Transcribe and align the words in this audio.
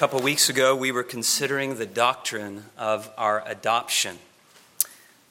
couple 0.00 0.18
weeks 0.22 0.48
ago, 0.48 0.74
we 0.74 0.90
were 0.90 1.02
considering 1.02 1.74
the 1.74 1.84
doctrine 1.84 2.64
of 2.78 3.12
our 3.18 3.46
adoption. 3.46 4.16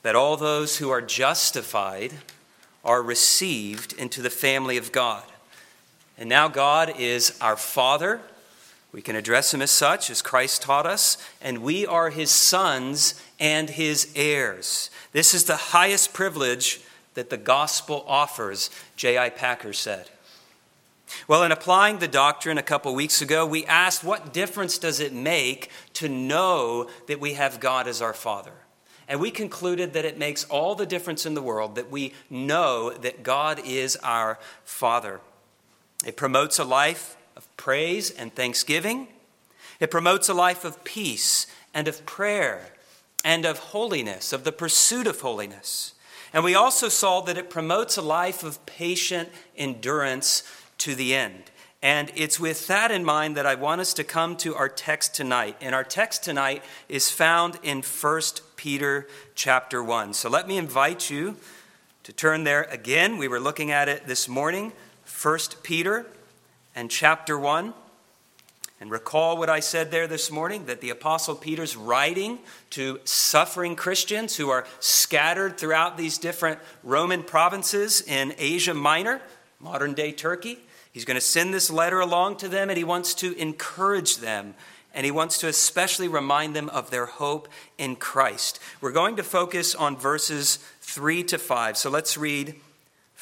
That 0.04 0.16
all 0.16 0.38
those 0.38 0.78
who 0.78 0.92
are 0.92 1.02
justified 1.02 2.14
are 2.86 3.02
received 3.02 3.94
into 3.94 4.22
the 4.22 4.30
family 4.30 4.78
of 4.78 4.92
God. 4.92 5.24
And 6.20 6.30
now 6.30 6.50
God 6.50 6.94
is 7.00 7.36
our 7.42 7.56
Father. 7.56 8.22
We 8.92 9.02
can 9.02 9.16
address 9.16 9.52
him 9.52 9.64
as 9.64 9.72
such, 9.72 10.12
as 10.12 10.22
Christ 10.22 10.62
taught 10.62 10.86
us, 10.86 11.18
and 11.42 11.64
we 11.64 11.88
are 11.88 12.12
his 12.12 12.30
sons 12.30 13.20
and 13.40 13.72
his 13.72 14.14
heirs. 14.16 14.92
This 15.14 15.34
is 15.34 15.46
the 15.46 15.56
highest 15.56 16.14
privilege 16.14 16.80
that 17.16 17.32
the 17.32 17.38
gospel 17.38 18.06
offers, 18.08 18.70
J.I. 18.96 19.32
Packer 19.32 19.74
said. 19.74 20.12
Well, 21.28 21.44
in 21.44 21.52
applying 21.52 22.00
the 22.00 22.08
doctrine 22.08 22.58
a 22.58 22.64
couple 22.64 22.94
weeks 22.94 23.22
ago, 23.22 23.46
we 23.46 23.66
asked 23.66 24.04
what 24.04 24.34
difference 24.34 24.78
does 24.78 25.00
it 25.00 25.14
make 25.14 25.70
to 25.94 26.10
know 26.10 26.90
that 27.08 27.20
we 27.20 27.34
have 27.34 27.60
God 27.60 27.88
as 27.88 28.02
our 28.02 28.14
Father? 28.14 28.54
And 29.08 29.20
we 29.20 29.32
concluded 29.32 29.94
that 29.94 30.06
it 30.06 30.20
makes 30.20 30.44
all 30.46 30.76
the 30.76 30.86
difference 30.86 31.26
in 31.26 31.34
the 31.34 31.42
world 31.42 31.76
that 31.76 31.90
we 31.90 32.14
know 32.30 32.92
that 32.92 33.24
God 33.24 33.60
is 33.66 33.96
our 33.98 34.38
Father. 34.64 35.20
It 36.06 36.16
promotes 36.16 36.60
a 36.60 36.64
life 36.64 37.18
of 37.36 37.48
praise 37.58 38.12
and 38.12 38.34
thanksgiving. 38.34 39.08
It 39.80 39.90
promotes 39.90 40.30
a 40.30 40.34
life 40.34 40.64
of 40.64 40.84
peace 40.84 41.48
and 41.74 41.88
of 41.88 42.06
prayer 42.06 42.74
and 43.26 43.46
of 43.46 43.58
holiness, 43.60 44.32
of 44.32 44.44
the 44.44 44.52
pursuit 44.52 45.08
of 45.08 45.22
holiness. 45.22 45.94
And 46.32 46.44
we 46.44 46.54
also 46.54 46.90
saw 46.90 47.22
that 47.22 47.38
it 47.38 47.50
promotes 47.50 47.98
a 47.98 48.02
life 48.02 48.44
of 48.44 48.64
patient 48.66 49.30
endurance 49.58 50.44
to 50.80 50.96
the 50.96 51.16
end. 51.16 51.52
And 51.82 52.12
it's 52.16 52.40
with 52.40 52.68
that 52.68 52.92
in 52.92 53.06
mind 53.06 53.38
that 53.38 53.46
I 53.46 53.56
want 53.56 53.80
us 53.80 53.94
to 53.94 54.04
come 54.04 54.36
to 54.38 54.54
our 54.56 54.68
text 54.68 55.16
tonight. 55.16 55.56
And 55.62 55.74
our 55.74 55.86
text 55.86 56.24
tonight 56.24 56.64
is 56.90 57.10
found 57.10 57.58
in 57.64 57.82
1 57.82 58.22
Peter 58.58 59.08
chapter 59.34 59.82
1. 59.82 60.14
So 60.14 60.30
let 60.30 60.48
me 60.48 60.58
invite 60.58 61.10
you 61.10 61.38
to 62.04 62.12
turn 62.12 62.44
there 62.44 62.64
again. 62.64 63.18
We 63.18 63.30
were 63.30 63.40
looking 63.40 63.72
at 63.72 63.88
it 63.88 64.08
this 64.08 64.28
morning, 64.28 64.74
1 65.22 65.40
Peter 65.64 66.06
and 66.76 66.92
chapter 66.92 67.40
1. 67.40 67.74
And 68.82 68.92
recall 68.92 69.38
what 69.38 69.50
I 69.50 69.60
said 69.60 69.92
there 69.92 70.08
this 70.08 70.32
morning 70.32 70.66
that 70.66 70.82
the 70.82 70.90
Apostle 70.90 71.36
Peter's 71.36 71.76
writing 71.76 72.40
to 72.72 73.00
suffering 73.04 73.76
Christians 73.76 74.38
who 74.38 74.50
are 74.50 74.66
scattered 74.80 75.58
throughout 75.58 75.98
these 75.98 76.18
different 76.18 76.60
Roman 76.84 77.24
provinces 77.24 78.02
in 78.02 78.34
Asia 78.38 78.74
Minor, 78.74 79.22
modern 79.60 79.94
day 79.94 80.12
Turkey. 80.12 80.60
He's 80.92 81.06
going 81.06 81.16
to 81.16 81.22
send 81.22 81.54
this 81.54 81.70
letter 81.70 82.00
along 82.00 82.38
to 82.38 82.48
them 82.48 82.70
and 82.70 82.78
he 82.78 82.84
wants 82.84 83.14
to 83.16 83.38
encourage 83.38 84.18
them 84.18 84.56
and 84.94 85.06
he 85.06 85.12
wants 85.12 85.38
to 85.40 85.48
especially 85.48 86.08
remind 86.08 86.56
them 86.56 86.70
of 86.70 86.90
their 86.90 87.06
hope 87.06 87.48
in 87.78 87.96
Christ. 87.96 88.60
We're 88.82 88.92
going 88.92 89.16
to 89.18 89.24
focus 89.24 89.76
on 89.76 89.96
verses 89.96 90.58
3 90.82 91.24
to 91.26 91.38
5. 91.38 91.78
So 91.78 91.90
let's 91.90 92.18
read 92.18 92.56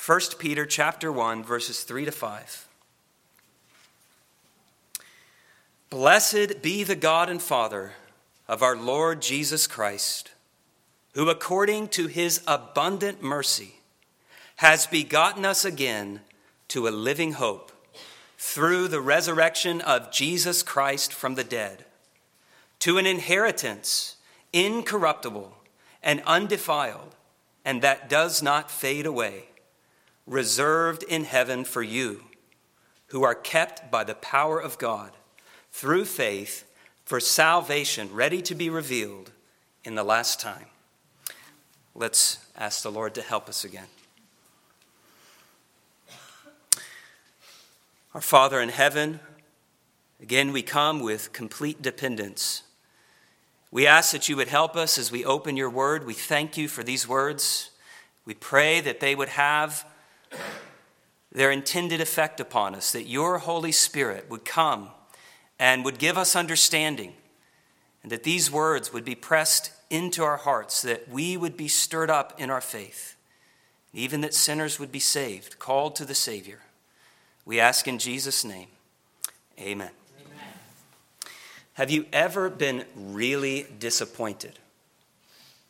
1 0.06 0.20
Peter 0.40 0.66
chapter 0.66 1.12
1 1.12 1.44
verses 1.44 1.84
3 1.84 2.06
to 2.06 2.12
5. 2.12 2.68
Blessed 5.90 6.62
be 6.62 6.84
the 6.84 6.96
God 6.96 7.30
and 7.30 7.42
Father 7.42 7.94
of 8.48 8.62
our 8.62 8.76
Lord 8.76 9.22
Jesus 9.22 9.68
Christ, 9.68 10.32
who 11.14 11.30
according 11.30 11.90
to 11.90 12.08
his 12.08 12.42
abundant 12.48 13.22
mercy 13.22 13.76
has 14.58 14.88
begotten 14.88 15.46
us 15.46 15.64
again 15.64 16.22
to 16.70 16.88
a 16.88 16.90
living 16.90 17.34
hope 17.34 17.72
through 18.38 18.88
the 18.88 19.02
resurrection 19.02 19.82
of 19.82 20.12
Jesus 20.12 20.64
Christ 20.64 21.14
from 21.14 21.36
the 21.36 21.44
dead, 21.44 21.86
to 22.80 22.98
an 22.98 23.06
inheritance 23.06 24.18
incorruptible 24.54 25.58
and 26.04 26.22
undefiled, 26.26 27.16
and 27.66 27.82
that 27.82 28.10
does 28.10 28.42
not 28.42 28.72
fade 28.72 29.06
away, 29.06 29.46
reserved 30.26 31.04
in 31.04 31.24
heaven 31.24 31.64
for 31.66 31.82
you, 31.82 32.24
who 33.08 33.24
are 33.24 33.36
kept 33.36 33.90
by 33.90 34.04
the 34.04 34.16
power 34.16 34.60
of 34.60 34.78
God 34.78 35.12
through 35.72 36.06
faith 36.06 36.66
for 37.06 37.20
salvation 37.20 38.10
ready 38.14 38.42
to 38.42 38.54
be 38.54 38.70
revealed 38.70 39.32
in 39.84 39.96
the 39.96 40.04
last 40.04 40.40
time. 40.40 40.66
Let's 41.96 42.46
ask 42.58 42.84
the 42.84 42.92
Lord 42.92 43.16
to 43.16 43.22
help 43.22 43.50
us 43.50 43.64
again. 43.64 43.88
Our 48.18 48.22
Father 48.22 48.60
in 48.60 48.70
heaven, 48.70 49.20
again 50.20 50.52
we 50.52 50.64
come 50.64 51.02
with 51.02 51.34
complete 51.34 51.84
dependence. 51.84 52.64
We 53.70 53.86
ask 53.86 54.12
that 54.12 54.28
you 54.28 54.36
would 54.38 54.48
help 54.48 54.76
us 54.76 54.98
as 54.98 55.12
we 55.12 55.24
open 55.24 55.56
your 55.56 55.70
word. 55.70 56.04
We 56.04 56.16
thank 56.16 56.58
you 56.58 56.68
for 56.68 56.82
these 56.82 57.08
words. 57.08 57.70
We 58.26 58.34
pray 58.34 58.82
that 58.82 59.02
they 59.02 59.14
would 59.14 59.30
have 59.30 59.86
their 61.32 61.52
intended 61.52 62.02
effect 62.02 62.40
upon 62.40 62.74
us, 62.74 62.92
that 62.92 63.06
your 63.06 63.38
Holy 63.38 63.72
Spirit 63.72 64.32
would 64.32 64.46
come 64.46 64.90
and 65.60 65.86
would 65.86 66.00
give 66.00 66.18
us 66.18 66.36
understanding, 66.36 67.14
and 68.02 68.12
that 68.12 68.24
these 68.24 68.50
words 68.50 68.92
would 68.92 69.06
be 69.06 69.14
pressed 69.14 69.72
into 69.92 70.24
our 70.24 70.38
hearts, 70.38 70.82
that 70.82 71.08
we 71.08 71.38
would 71.38 71.56
be 71.56 71.68
stirred 71.68 72.10
up 72.10 72.34
in 72.40 72.50
our 72.50 72.62
faith, 72.62 73.16
even 73.94 74.22
that 74.22 74.34
sinners 74.34 74.80
would 74.80 74.92
be 74.92 74.98
saved, 74.98 75.60
called 75.60 75.96
to 75.96 76.04
the 76.04 76.16
Savior. 76.16 76.62
We 77.48 77.62
ask 77.62 77.88
in 77.88 77.98
Jesus' 77.98 78.44
name. 78.44 78.68
Amen. 79.58 79.90
Amen. 80.20 80.40
Have 81.76 81.90
you 81.90 82.06
ever 82.12 82.50
been 82.50 82.84
really 82.94 83.66
disappointed? 83.80 84.60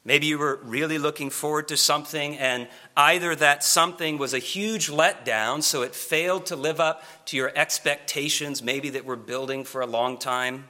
Maybe 0.03 0.25
you 0.25 0.39
were 0.39 0.59
really 0.63 0.97
looking 0.97 1.29
forward 1.29 1.67
to 1.67 1.77
something, 1.77 2.35
and 2.39 2.67
either 2.95 3.35
that 3.35 3.63
something 3.63 4.17
was 4.17 4.33
a 4.33 4.39
huge 4.39 4.89
letdown, 4.89 5.61
so 5.61 5.83
it 5.83 5.93
failed 5.93 6.47
to 6.47 6.55
live 6.55 6.79
up 6.79 7.03
to 7.25 7.37
your 7.37 7.51
expectations, 7.55 8.63
maybe 8.63 8.89
that 8.89 9.05
were 9.05 9.15
building 9.15 9.63
for 9.63 9.81
a 9.81 9.85
long 9.85 10.17
time, 10.17 10.69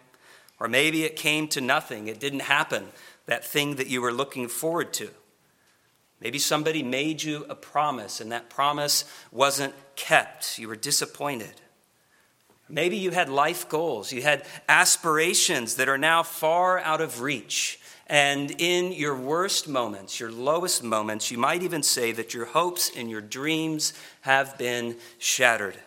or 0.60 0.68
maybe 0.68 1.06
it 1.06 1.16
came 1.16 1.48
to 1.48 1.62
nothing. 1.62 2.10
It 2.10 2.20
didn't 2.20 2.42
happen, 2.42 2.88
that 3.28 3.46
thing 3.46 3.76
that 3.76 3.88
you 3.88 4.02
were 4.02 4.12
looking 4.12 4.50
forward 4.50 4.92
to. 4.96 5.10
Maybe 6.20 6.38
somebody 6.38 6.84
made 6.84 7.24
you 7.24 7.46
a 7.48 7.56
promise 7.56 8.20
and 8.20 8.32
that 8.34 8.50
promise 8.50 9.06
wasn't 9.32 9.74
kept. 9.98 10.58
You 10.58 10.70
were 10.70 10.78
disappointed. 10.78 11.62
Maybe 12.70 12.98
you 12.98 13.12
had 13.12 13.30
life 13.30 13.68
goals, 13.68 14.12
you 14.12 14.22
had 14.22 14.46
aspirations 14.68 15.76
that 15.76 15.90
are 15.90 15.98
now 15.98 16.24
far 16.24 16.80
out 16.80 17.02
of 17.02 17.22
reach. 17.22 17.80
And 18.08 18.52
in 18.52 18.94
your 18.94 19.16
worst 19.16 19.68
moments, 19.68 20.20
your 20.20 20.32
lowest 20.32 20.84
moments, 20.84 21.30
you 21.30 21.38
might 21.38 21.64
even 21.64 21.84
say 21.84 22.14
that 22.14 22.34
your 22.34 22.46
hopes 22.46 22.90
and 22.96 23.10
your 23.10 23.22
dreams 23.22 23.94
have 24.22 24.58
been 24.58 24.98
shattered. 25.18 25.78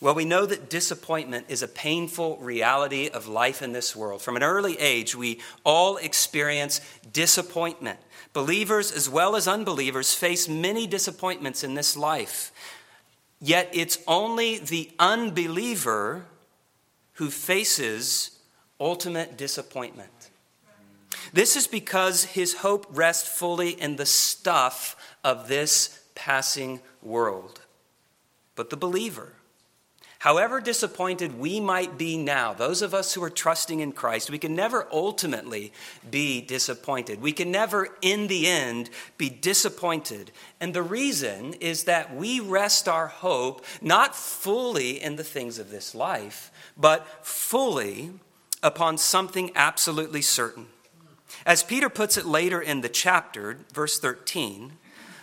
Well, 0.00 0.14
we 0.14 0.24
know 0.24 0.46
that 0.46 0.70
disappointment 0.70 1.46
is 1.48 1.62
a 1.62 1.68
painful 1.68 2.36
reality 2.38 3.08
of 3.08 3.26
life 3.26 3.62
in 3.62 3.72
this 3.72 3.96
world. 3.96 4.22
From 4.22 4.36
an 4.36 4.44
early 4.44 4.78
age, 4.78 5.14
we 5.14 5.40
all 5.64 5.96
experience 5.96 6.80
disappointment. 7.12 7.98
Believers 8.38 8.92
as 8.92 9.10
well 9.10 9.34
as 9.34 9.48
unbelievers 9.48 10.14
face 10.14 10.48
many 10.48 10.86
disappointments 10.86 11.64
in 11.64 11.74
this 11.74 11.96
life. 11.96 12.52
Yet 13.40 13.68
it's 13.72 13.98
only 14.06 14.60
the 14.60 14.92
unbeliever 14.96 16.24
who 17.14 17.30
faces 17.30 18.38
ultimate 18.78 19.36
disappointment. 19.36 20.30
This 21.32 21.56
is 21.56 21.66
because 21.66 22.26
his 22.26 22.58
hope 22.58 22.86
rests 22.90 23.28
fully 23.28 23.70
in 23.70 23.96
the 23.96 24.06
stuff 24.06 24.94
of 25.24 25.48
this 25.48 26.04
passing 26.14 26.78
world. 27.02 27.62
But 28.54 28.70
the 28.70 28.76
believer, 28.76 29.32
However 30.20 30.60
disappointed 30.60 31.38
we 31.38 31.60
might 31.60 31.96
be 31.96 32.16
now, 32.16 32.52
those 32.52 32.82
of 32.82 32.92
us 32.92 33.14
who 33.14 33.22
are 33.22 33.30
trusting 33.30 33.78
in 33.78 33.92
Christ, 33.92 34.30
we 34.30 34.38
can 34.38 34.56
never 34.56 34.88
ultimately 34.90 35.72
be 36.10 36.40
disappointed. 36.40 37.22
We 37.22 37.30
can 37.30 37.52
never, 37.52 37.88
in 38.02 38.26
the 38.26 38.48
end, 38.48 38.90
be 39.16 39.30
disappointed. 39.30 40.32
And 40.60 40.74
the 40.74 40.82
reason 40.82 41.54
is 41.54 41.84
that 41.84 42.16
we 42.16 42.40
rest 42.40 42.88
our 42.88 43.06
hope 43.06 43.64
not 43.80 44.16
fully 44.16 45.00
in 45.00 45.14
the 45.14 45.24
things 45.24 45.60
of 45.60 45.70
this 45.70 45.94
life, 45.94 46.50
but 46.76 47.06
fully 47.24 48.10
upon 48.60 48.98
something 48.98 49.52
absolutely 49.54 50.22
certain. 50.22 50.66
As 51.46 51.62
Peter 51.62 51.88
puts 51.88 52.16
it 52.16 52.26
later 52.26 52.60
in 52.60 52.80
the 52.80 52.88
chapter, 52.88 53.58
verse 53.72 54.00
13, 54.00 54.72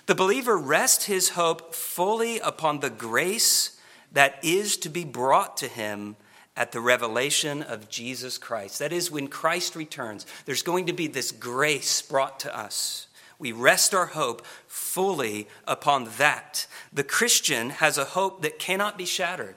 the 0.06 0.16
believer 0.16 0.58
rests 0.58 1.06
his 1.06 1.30
hope 1.30 1.76
fully 1.76 2.40
upon 2.40 2.80
the 2.80 2.90
grace 2.90 3.75
that 4.16 4.40
is 4.42 4.78
to 4.78 4.90
be 4.90 5.04
brought 5.04 5.58
to 5.58 5.68
him 5.68 6.16
at 6.56 6.72
the 6.72 6.80
revelation 6.80 7.62
of 7.62 7.90
Jesus 7.90 8.38
Christ. 8.38 8.80
That 8.80 8.94
is, 8.94 9.12
when 9.12 9.28
Christ 9.28 9.76
returns, 9.76 10.26
there's 10.46 10.64
going 10.64 10.86
to 10.86 10.94
be 10.94 11.08
this 11.08 11.32
grace 11.32 12.02
brought 12.02 12.40
to 12.40 12.58
us. 12.58 13.08
We 13.38 13.52
rest 13.52 13.94
our 13.94 14.06
hope 14.06 14.46
fully 14.68 15.50
upon 15.68 16.08
that. 16.18 16.66
The 16.94 17.04
Christian 17.04 17.72
has 17.72 17.98
a 17.98 18.06
hope 18.06 18.42
that 18.42 18.58
cannot 18.58 18.98
be 18.98 19.06
shattered. 19.06 19.56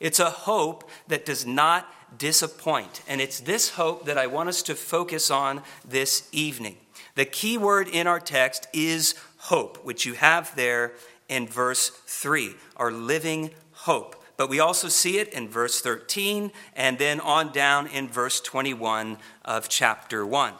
It's 0.00 0.20
a 0.20 0.30
hope 0.30 0.90
that 1.08 1.24
does 1.24 1.46
not 1.46 1.88
disappoint. 2.18 3.00
And 3.08 3.22
it's 3.22 3.40
this 3.40 3.70
hope 3.70 4.04
that 4.04 4.18
I 4.18 4.26
want 4.26 4.50
us 4.50 4.62
to 4.64 4.74
focus 4.74 5.30
on 5.30 5.62
this 5.82 6.28
evening. 6.30 6.76
The 7.14 7.24
key 7.24 7.56
word 7.56 7.88
in 7.88 8.06
our 8.06 8.20
text 8.20 8.66
is 8.74 9.14
hope, 9.38 9.82
which 9.82 10.04
you 10.04 10.12
have 10.12 10.54
there 10.56 10.92
in 11.28 11.46
verse 11.46 11.88
3, 11.90 12.54
our 12.76 12.90
living 12.90 13.50
hope. 13.72 14.16
But 14.36 14.48
we 14.48 14.60
also 14.60 14.88
see 14.88 15.18
it 15.18 15.28
in 15.28 15.48
verse 15.48 15.80
13 15.80 16.50
and 16.74 16.98
then 16.98 17.20
on 17.20 17.52
down 17.52 17.86
in 17.86 18.08
verse 18.08 18.40
21 18.40 19.18
of 19.44 19.68
chapter 19.68 20.26
1. 20.26 20.54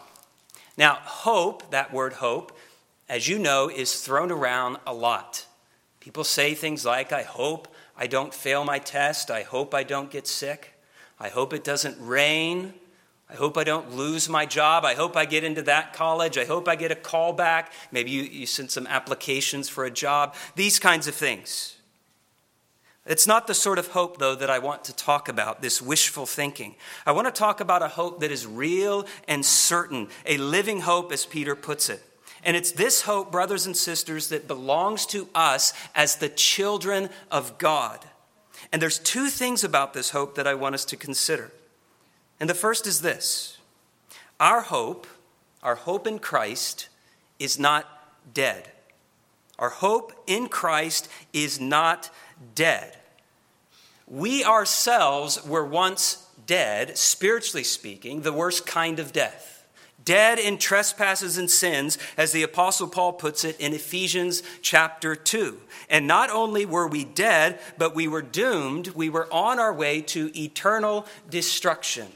Now, 0.76 0.94
hope, 1.02 1.70
that 1.70 1.92
word 1.92 2.14
hope, 2.14 2.56
as 3.08 3.28
you 3.28 3.38
know, 3.38 3.68
is 3.68 4.00
thrown 4.00 4.30
around 4.30 4.78
a 4.86 4.94
lot. 4.94 5.46
People 6.00 6.24
say 6.24 6.54
things 6.54 6.84
like, 6.84 7.12
I 7.12 7.22
hope 7.22 7.68
I 7.96 8.06
don't 8.06 8.34
fail 8.34 8.64
my 8.64 8.78
test. 8.78 9.30
I 9.30 9.42
hope 9.42 9.74
I 9.74 9.82
don't 9.82 10.10
get 10.10 10.26
sick. 10.26 10.72
I 11.18 11.28
hope 11.28 11.52
it 11.52 11.64
doesn't 11.64 11.96
rain. 12.00 12.74
I 13.28 13.34
hope 13.34 13.56
I 13.56 13.64
don't 13.64 13.96
lose 13.96 14.28
my 14.28 14.44
job. 14.46 14.84
I 14.84 14.94
hope 14.94 15.16
I 15.16 15.24
get 15.24 15.44
into 15.44 15.62
that 15.62 15.92
college. 15.94 16.36
I 16.36 16.44
hope 16.44 16.68
I 16.68 16.76
get 16.76 16.92
a 16.92 16.96
call 16.96 17.32
back. 17.32 17.72
Maybe 17.90 18.10
you, 18.10 18.22
you 18.22 18.46
send 18.46 18.70
some 18.70 18.86
applications 18.86 19.68
for 19.68 19.84
a 19.84 19.90
job. 19.90 20.34
These 20.56 20.78
kinds 20.78 21.08
of 21.08 21.14
things. 21.14 21.76
It's 23.06 23.26
not 23.26 23.46
the 23.46 23.54
sort 23.54 23.78
of 23.78 23.88
hope, 23.88 24.18
though, 24.18 24.34
that 24.34 24.48
I 24.48 24.58
want 24.58 24.84
to 24.84 24.96
talk 24.96 25.28
about, 25.28 25.60
this 25.60 25.82
wishful 25.82 26.24
thinking. 26.24 26.74
I 27.04 27.12
want 27.12 27.26
to 27.26 27.38
talk 27.38 27.60
about 27.60 27.82
a 27.82 27.88
hope 27.88 28.20
that 28.20 28.30
is 28.30 28.46
real 28.46 29.06
and 29.28 29.44
certain, 29.44 30.08
a 30.24 30.38
living 30.38 30.80
hope, 30.80 31.12
as 31.12 31.26
Peter 31.26 31.54
puts 31.54 31.90
it. 31.90 32.02
And 32.42 32.56
it's 32.56 32.72
this 32.72 33.02
hope, 33.02 33.30
brothers 33.30 33.66
and 33.66 33.76
sisters, 33.76 34.28
that 34.28 34.48
belongs 34.48 35.04
to 35.06 35.28
us 35.34 35.74
as 35.94 36.16
the 36.16 36.28
children 36.30 37.10
of 37.30 37.58
God. 37.58 38.04
And 38.72 38.80
there's 38.80 38.98
two 38.98 39.28
things 39.28 39.64
about 39.64 39.92
this 39.92 40.10
hope 40.10 40.34
that 40.36 40.46
I 40.46 40.54
want 40.54 40.74
us 40.74 40.84
to 40.86 40.96
consider. 40.96 41.52
And 42.40 42.50
the 42.50 42.54
first 42.54 42.86
is 42.86 43.00
this 43.00 43.58
our 44.40 44.62
hope, 44.62 45.06
our 45.62 45.76
hope 45.76 46.06
in 46.06 46.18
Christ, 46.18 46.88
is 47.38 47.58
not 47.58 47.86
dead. 48.32 48.70
Our 49.58 49.70
hope 49.70 50.12
in 50.26 50.48
Christ 50.48 51.08
is 51.32 51.60
not 51.60 52.10
dead. 52.54 52.96
We 54.06 54.44
ourselves 54.44 55.44
were 55.46 55.64
once 55.64 56.26
dead, 56.46 56.98
spiritually 56.98 57.64
speaking, 57.64 58.22
the 58.22 58.32
worst 58.32 58.66
kind 58.66 58.98
of 58.98 59.12
death. 59.12 59.66
Dead 60.04 60.38
in 60.38 60.58
trespasses 60.58 61.38
and 61.38 61.50
sins, 61.50 61.96
as 62.18 62.32
the 62.32 62.42
Apostle 62.42 62.88
Paul 62.88 63.14
puts 63.14 63.42
it 63.42 63.58
in 63.58 63.72
Ephesians 63.72 64.42
chapter 64.60 65.16
2. 65.16 65.58
And 65.88 66.06
not 66.06 66.28
only 66.28 66.66
were 66.66 66.86
we 66.86 67.04
dead, 67.04 67.58
but 67.78 67.94
we 67.94 68.06
were 68.06 68.20
doomed. 68.20 68.88
We 68.88 69.08
were 69.08 69.32
on 69.32 69.58
our 69.58 69.72
way 69.72 70.02
to 70.02 70.38
eternal 70.38 71.06
destruction 71.30 72.08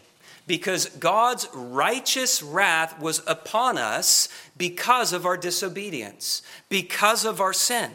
because 0.49 0.87
God's 0.87 1.47
righteous 1.55 2.43
wrath 2.43 2.99
was 2.99 3.23
upon 3.27 3.79
us 3.79 4.29
because 4.57 5.13
of 5.13 5.27
our 5.27 5.37
disobedience, 5.37 6.43
because 6.69 7.25
of 7.25 7.41
our 7.41 7.53
sin. 7.53 7.93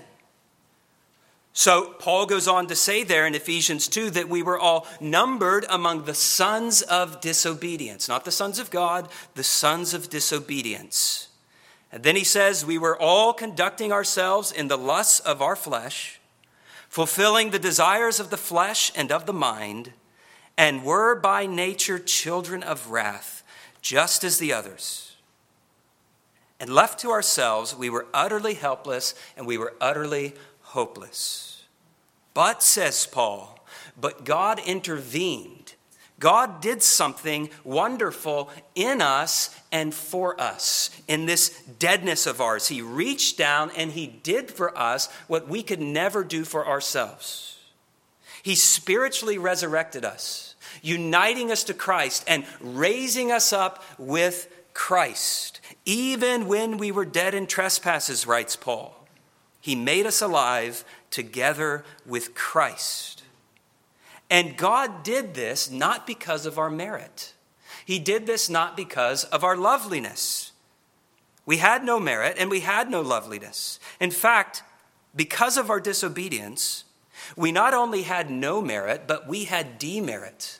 So, 1.55 1.93
Paul 1.99 2.25
goes 2.25 2.47
on 2.47 2.67
to 2.67 2.75
say 2.75 3.03
there 3.03 3.27
in 3.27 3.35
Ephesians 3.35 3.87
2 3.87 4.11
that 4.11 4.29
we 4.29 4.41
were 4.41 4.57
all 4.57 4.87
numbered 4.99 5.65
among 5.69 6.05
the 6.05 6.15
sons 6.15 6.81
of 6.83 7.21
disobedience, 7.21 8.07
not 8.07 8.23
the 8.23 8.31
sons 8.31 8.57
of 8.57 8.71
God, 8.71 9.07
the 9.35 9.43
sons 9.43 9.93
of 9.93 10.09
disobedience. 10.09 11.27
And 11.91 12.01
then 12.03 12.15
he 12.15 12.23
says, 12.23 12.65
We 12.65 12.79
were 12.79 12.99
all 12.99 13.33
conducting 13.33 13.91
ourselves 13.91 14.51
in 14.51 14.67
the 14.67 14.77
lusts 14.77 15.19
of 15.19 15.43
our 15.43 15.55
flesh, 15.55 16.19
fulfilling 16.89 17.51
the 17.51 17.59
desires 17.59 18.19
of 18.19 18.31
the 18.31 18.37
flesh 18.37 18.91
and 18.95 19.11
of 19.11 19.27
the 19.27 19.33
mind 19.33 19.93
and 20.57 20.83
were 20.83 21.15
by 21.15 21.45
nature 21.45 21.99
children 21.99 22.63
of 22.63 22.91
wrath, 22.91 23.43
just 23.81 24.23
as 24.23 24.37
the 24.37 24.53
others. 24.53 25.15
And 26.59 26.73
left 26.73 26.99
to 26.99 27.09
ourselves, 27.09 27.75
we 27.75 27.89
were 27.89 28.07
utterly 28.13 28.53
helpless 28.53 29.15
and 29.35 29.45
we 29.45 29.57
were 29.57 29.73
utterly 29.81 30.33
hopeless. 30.61 31.63
But, 32.33 32.63
says 32.63 33.05
Paul, 33.05 33.59
but 33.99 34.23
God 34.23 34.59
intervened. 34.65 35.73
God 36.19 36.61
did 36.61 36.81
something 36.81 37.49
wonderful 37.65 38.49
in 38.75 39.01
us 39.01 39.59
and 39.71 39.93
for 39.93 40.39
us 40.39 40.89
in 41.07 41.25
this 41.25 41.49
deadness 41.79 42.25
of 42.25 42.39
ours. 42.39 42.69
He 42.69 42.81
reached 42.81 43.37
down 43.37 43.71
and 43.75 43.91
He 43.91 44.07
did 44.07 44.49
for 44.49 44.77
us 44.77 45.11
what 45.27 45.49
we 45.49 45.63
could 45.63 45.81
never 45.81 46.23
do 46.23 46.45
for 46.45 46.65
ourselves. 46.65 47.52
He 48.43 48.55
spiritually 48.55 49.37
resurrected 49.37 50.03
us, 50.03 50.55
uniting 50.81 51.49
us 51.49 51.63
to 51.63 51.73
Christ 51.73 52.25
and 52.27 52.45
raising 52.59 53.31
us 53.31 53.53
up 53.53 53.83
with 53.97 54.49
Christ. 54.73 55.61
Even 55.85 56.47
when 56.47 56.77
we 56.77 56.91
were 56.91 57.05
dead 57.05 57.33
in 57.33 57.47
trespasses, 57.47 58.27
writes 58.27 58.57
Paul, 58.57 59.07
He 59.61 59.75
made 59.75 60.05
us 60.05 60.21
alive 60.21 60.83
together 61.09 61.85
with 62.05 62.35
Christ. 62.35 63.23
And 64.29 64.57
God 64.57 65.03
did 65.03 65.35
this 65.35 65.71
not 65.71 66.05
because 66.05 66.45
of 66.45 66.59
our 66.59 66.69
merit. 66.69 67.33
He 67.85 67.97
did 67.97 68.25
this 68.25 68.49
not 68.49 68.75
because 68.75 69.23
of 69.25 69.45
our 69.45 69.55
loveliness. 69.55 70.51
We 71.45 71.57
had 71.57 71.85
no 71.85 71.97
merit 71.97 72.35
and 72.37 72.49
we 72.49 72.59
had 72.59 72.89
no 72.89 73.01
loveliness. 73.01 73.79
In 74.01 74.11
fact, 74.11 74.63
because 75.15 75.55
of 75.55 75.69
our 75.69 75.79
disobedience, 75.79 76.83
we 77.35 77.51
not 77.51 77.73
only 77.73 78.03
had 78.03 78.29
no 78.29 78.61
merit, 78.61 79.03
but 79.07 79.27
we 79.27 79.45
had 79.45 79.79
demerit. 79.79 80.59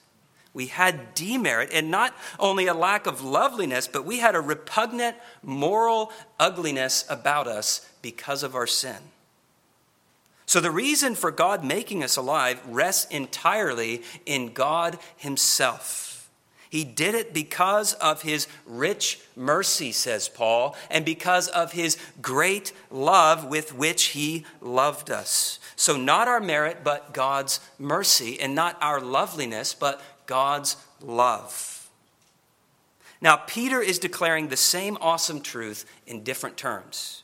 We 0.54 0.68
had 0.68 1.16
demerit, 1.16 1.72
and 1.74 1.90
not 1.90 2.16
only 2.40 2.68
a 2.68 2.74
lack 2.74 3.08
of 3.08 3.24
loveliness, 3.24 3.88
but 3.88 4.06
we 4.06 4.20
had 4.20 4.36
a 4.36 4.42
repugnant 4.42 5.18
moral 5.42 6.12
ugliness 6.40 7.06
about 7.10 7.48
us 7.48 7.90
because 8.02 8.44
of 8.44 8.54
our 8.56 8.68
sin. 8.68 8.98
So, 10.46 10.60
the 10.60 10.70
reason 10.70 11.16
for 11.16 11.32
God 11.32 11.64
making 11.64 12.04
us 12.04 12.18
alive 12.18 12.62
rests 12.68 13.10
entirely 13.12 14.04
in 14.26 14.54
God 14.54 15.00
Himself. 15.18 16.14
He 16.74 16.84
did 16.84 17.14
it 17.14 17.36
because 17.36 17.94
of 17.94 18.24
his 18.24 18.48
rich 18.66 19.20
mercy, 19.36 19.92
says 19.92 20.28
Paul, 20.28 20.76
and 20.90 21.06
because 21.06 21.48
of 21.50 21.74
his 21.74 22.00
great 22.20 22.72
love 22.90 23.46
with 23.46 23.76
which 23.76 24.06
he 24.06 24.44
loved 24.60 25.12
us. 25.12 25.60
So, 25.76 25.98
not 25.98 26.28
our 26.28 26.40
merit, 26.40 26.80
but 26.84 27.14
God's 27.14 27.60
mercy, 27.80 28.40
and 28.40 28.54
not 28.54 28.78
our 28.82 29.02
loveliness, 29.02 29.74
but 29.74 30.02
God's 30.26 30.78
love. 31.02 31.90
Now, 33.22 33.38
Peter 33.38 33.82
is 33.82 34.00
declaring 34.00 34.50
the 34.50 34.58
same 34.58 34.98
awesome 35.00 35.42
truth 35.42 35.86
in 36.06 36.24
different 36.24 36.58
terms. 36.58 37.24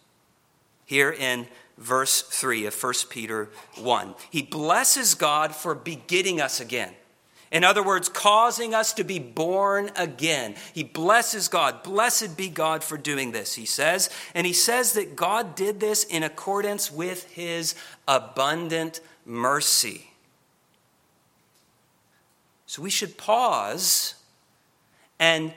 Here 0.85 1.11
in 1.11 1.47
verse 1.77 2.21
3 2.21 2.65
of 2.65 2.83
1 2.83 2.93
Peter 3.09 3.49
1, 3.77 4.15
he 4.31 4.41
blesses 4.41 5.13
God 5.13 5.53
for 5.53 5.75
begetting 5.75 6.39
us 6.39 6.59
again. 6.59 6.93
In 7.51 7.63
other 7.63 7.83
words, 7.83 8.09
causing 8.09 8.75
us 8.75 8.93
to 8.93 9.03
be 9.03 9.17
born 9.17 9.89
again. 9.95 10.55
He 10.73 10.83
blesses 10.83 11.47
God. 11.47 11.81
Blessed 11.81 12.37
be 12.37 12.47
God 12.47 12.83
for 12.83 12.97
doing 12.97 13.31
this, 13.31 13.55
he 13.55 13.65
says. 13.65 14.09
And 14.35 14.45
he 14.45 14.53
says 14.53 14.93
that 14.93 15.15
God 15.15 15.55
did 15.55 15.79
this 15.79 16.03
in 16.03 16.21
accordance 16.21 16.91
with 16.91 17.31
his 17.31 17.73
abundant 18.07 19.01
mercy. 19.25 20.11
So 22.67 22.83
we 22.83 22.91
should 22.91 23.17
pause 23.17 24.13
and 25.17 25.53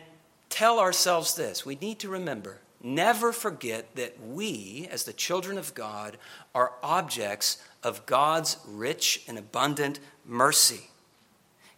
tell 0.48 0.80
ourselves 0.80 1.34
this. 1.34 1.66
We 1.66 1.76
need 1.76 1.98
to 2.00 2.08
remember 2.08 2.58
never 2.82 3.32
forget 3.32 3.94
that 3.94 4.20
we, 4.20 4.88
as 4.90 5.04
the 5.04 5.12
children 5.12 5.56
of 5.56 5.74
God, 5.74 6.16
are 6.54 6.72
objects 6.82 7.62
of 7.82 8.04
God's 8.06 8.56
rich 8.66 9.22
and 9.28 9.38
abundant 9.38 10.00
mercy. 10.26 10.88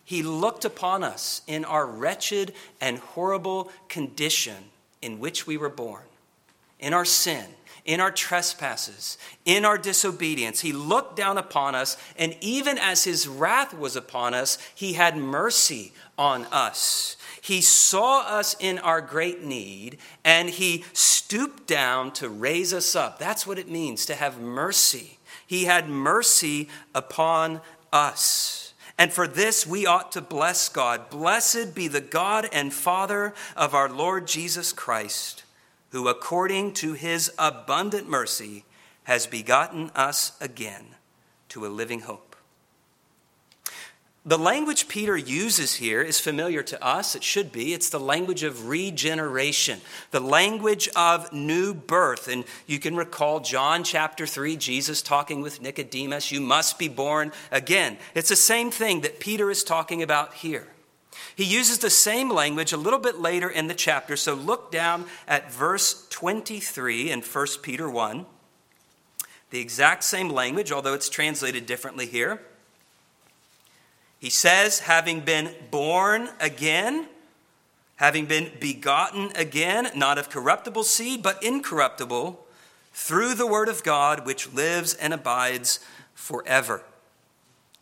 He 0.05 0.23
looked 0.23 0.65
upon 0.65 1.03
us 1.03 1.43
in 1.47 1.65
our 1.65 1.87
wretched 1.87 2.53
and 2.81 2.99
horrible 2.99 3.71
condition 3.89 4.57
in 5.01 5.19
which 5.19 5.47
we 5.47 5.57
were 5.57 5.71
born, 5.71 6.03
in 6.79 6.93
our 6.93 7.05
sin, 7.05 7.45
in 7.85 8.01
our 8.01 8.11
trespasses, 8.11 9.19
in 9.45 9.65
our 9.65 9.79
disobedience. 9.79 10.61
He 10.61 10.73
looked 10.73 11.17
down 11.17 11.39
upon 11.39 11.75
us, 11.75 11.97
and 12.17 12.37
even 12.41 12.79
as 12.79 13.05
his 13.05 13.29
wrath 13.29 13.73
was 13.75 13.97
upon 13.97 14.35
us, 14.35 14.59
he 14.75 14.95
had 14.95 15.17
mercy 15.17 15.93
on 16.19 16.45
us. 16.47 17.17
He 17.41 17.61
saw 17.61 18.21
us 18.21 18.57
in 18.59 18.79
our 18.79 19.03
great 19.03 19.43
need, 19.43 19.99
and 20.25 20.49
he 20.49 20.85
stooped 20.95 21.67
down 21.67 22.13
to 22.13 22.29
raise 22.29 22.73
us 22.73 22.97
up. 22.97 23.19
That's 23.19 23.47
what 23.47 23.59
it 23.59 23.71
means 23.71 24.07
to 24.07 24.15
have 24.15 24.41
mercy. 24.41 25.19
He 25.47 25.65
had 25.65 25.89
mercy 25.89 26.69
upon 26.95 27.61
us. 27.93 28.64
And 28.97 29.13
for 29.13 29.27
this 29.27 29.67
we 29.67 29.87
ought 29.87 30.13
to 30.13 30.21
bless 30.21 30.69
God. 30.69 31.11
Blessed 31.11 31.75
be 31.75 31.89
the 31.89 32.01
God 32.01 32.49
and 32.53 32.73
Father 32.73 33.35
of 33.57 33.75
our 33.75 33.89
Lord 33.89 34.27
Jesus 34.27 34.73
Christ, 34.73 35.45
who 35.91 36.09
according 36.09 36.75
to 36.75 36.93
his 36.93 37.33
abundant 37.39 38.09
mercy 38.09 38.65
has 39.05 39.27
begotten 39.27 39.91
us 39.95 40.33
again 40.41 40.87
to 41.49 41.67
a 41.67 41.69
living 41.69 42.01
hope. 42.01 42.34
The 44.27 44.39
language 44.39 44.89
Peter 44.89 45.19
uses 45.19 45.75
here 45.75 46.01
is 46.01 46.19
familiar 46.19 46.63
to 46.63 46.83
us. 46.83 47.15
It 47.15 47.23
should 47.23 47.53
be. 47.53 47.75
It's 47.75 47.91
the 47.91 48.01
language 48.01 48.43
of 48.43 48.69
regeneration, 48.69 49.83
the 50.13 50.21
language 50.21 50.89
of 50.97 51.31
new 51.31 51.75
birth. 51.75 52.27
And 52.29 52.45
you 52.67 52.79
can 52.79 52.97
recall 52.97 53.41
John 53.41 53.85
chapter 53.85 54.27
3, 54.27 54.57
Jesus 54.57 55.03
talking 55.03 55.43
with 55.43 55.61
Nicodemus, 55.61 56.33
you 56.33 56.41
must 56.41 56.79
be 56.79 56.89
born 56.89 57.33
again. 57.51 57.99
It's 58.15 58.31
the 58.31 58.37
same 58.37 58.71
thing 58.71 59.03
that 59.03 59.21
Peter 59.21 59.51
is 59.51 59.63
talking 59.63 60.03
about 60.03 60.33
here. 60.33 60.69
He 61.37 61.45
uses 61.45 61.81
the 61.81 61.91
same 61.91 62.31
language 62.31 62.73
a 62.73 62.79
little 62.79 62.99
bit 62.99 63.21
later 63.21 63.51
in 63.51 63.67
the 63.67 63.75
chapter. 63.75 64.17
So 64.17 64.33
look 64.33 64.73
down 64.73 65.05
at 65.29 65.53
verse 65.53 66.09
23 66.09 67.11
in 67.11 67.21
1 67.21 67.47
Peter 67.61 67.91
1. 67.91 68.25
The 69.51 69.61
exact 69.61 70.03
same 70.03 70.31
language, 70.31 70.73
although 70.73 70.95
it's 70.95 71.11
translated 71.11 71.67
differently 71.67 72.07
here. 72.07 72.41
He 74.25 74.31
says, 74.31 74.79
having 74.79 75.21
been 75.21 75.55
born 75.71 76.31
again, 76.41 77.09
having 77.97 78.25
been 78.25 78.53
begotten 78.59 79.31
again, 79.37 79.91
not 79.95 80.17
of 80.17 80.31
corruptible 80.31 80.85
seed, 80.85 81.23
but 81.23 81.43
incorruptible, 81.43 82.43
through 82.95 83.35
the 83.35 83.47
word 83.47 83.69
of 83.69 83.85
God, 83.85 84.25
which 84.25 84.51
lives 84.51 84.95
and 84.95 85.13
abides 85.13 85.79
forever. 86.15 86.83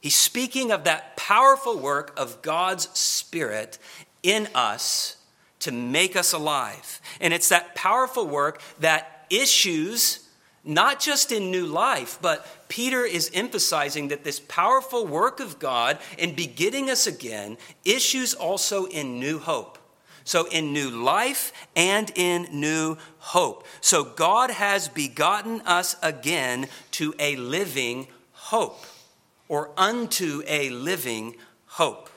He's 0.01 0.17
speaking 0.17 0.73
of 0.73 0.83
that 0.83 1.17
powerful 1.17 1.79
work 1.79 2.13
of 2.19 2.43
God's 2.43 2.89
Spirit 2.99 3.79
in 4.25 4.49
us 4.53 5.19
to 5.61 5.71
make 5.71 6.17
us 6.17 6.33
alive. 6.33 7.01
And 7.21 7.33
it's 7.33 7.51
that 7.51 7.77
powerful 7.77 8.27
work 8.27 8.61
that 8.81 9.27
issues 9.31 10.29
not 10.65 10.99
just 10.99 11.31
in 11.31 11.53
new 11.53 11.67
life, 11.67 12.19
but 12.21 12.45
Peter 12.73 13.05
is 13.05 13.31
emphasizing 13.35 14.09
that 14.09 14.25
this 14.25 14.41
powerful 14.41 15.07
work 15.07 15.41
of 15.41 15.59
God 15.59 15.99
in 16.17 16.35
begetting 16.35 16.89
us 16.89 17.07
again 17.07 17.59
issues 17.85 18.33
also 18.33 18.87
in 18.87 19.21
new 19.21 19.39
hope. 19.39 19.77
So, 20.25 20.49
in 20.49 20.73
new 20.73 20.89
life 20.89 21.53
and 21.77 22.11
in 22.15 22.49
new 22.51 22.97
hope. 23.19 23.67
So, 23.83 24.05
God 24.05 24.51
has 24.51 24.89
begotten 24.89 25.61
us 25.67 25.97
again 26.03 26.67
to 26.93 27.15
a 27.19 27.37
living 27.37 28.07
hope, 28.33 28.87
or 29.49 29.73
unto 29.77 30.43
a 30.47 30.71
living 30.71 31.37
hope. 31.67 32.09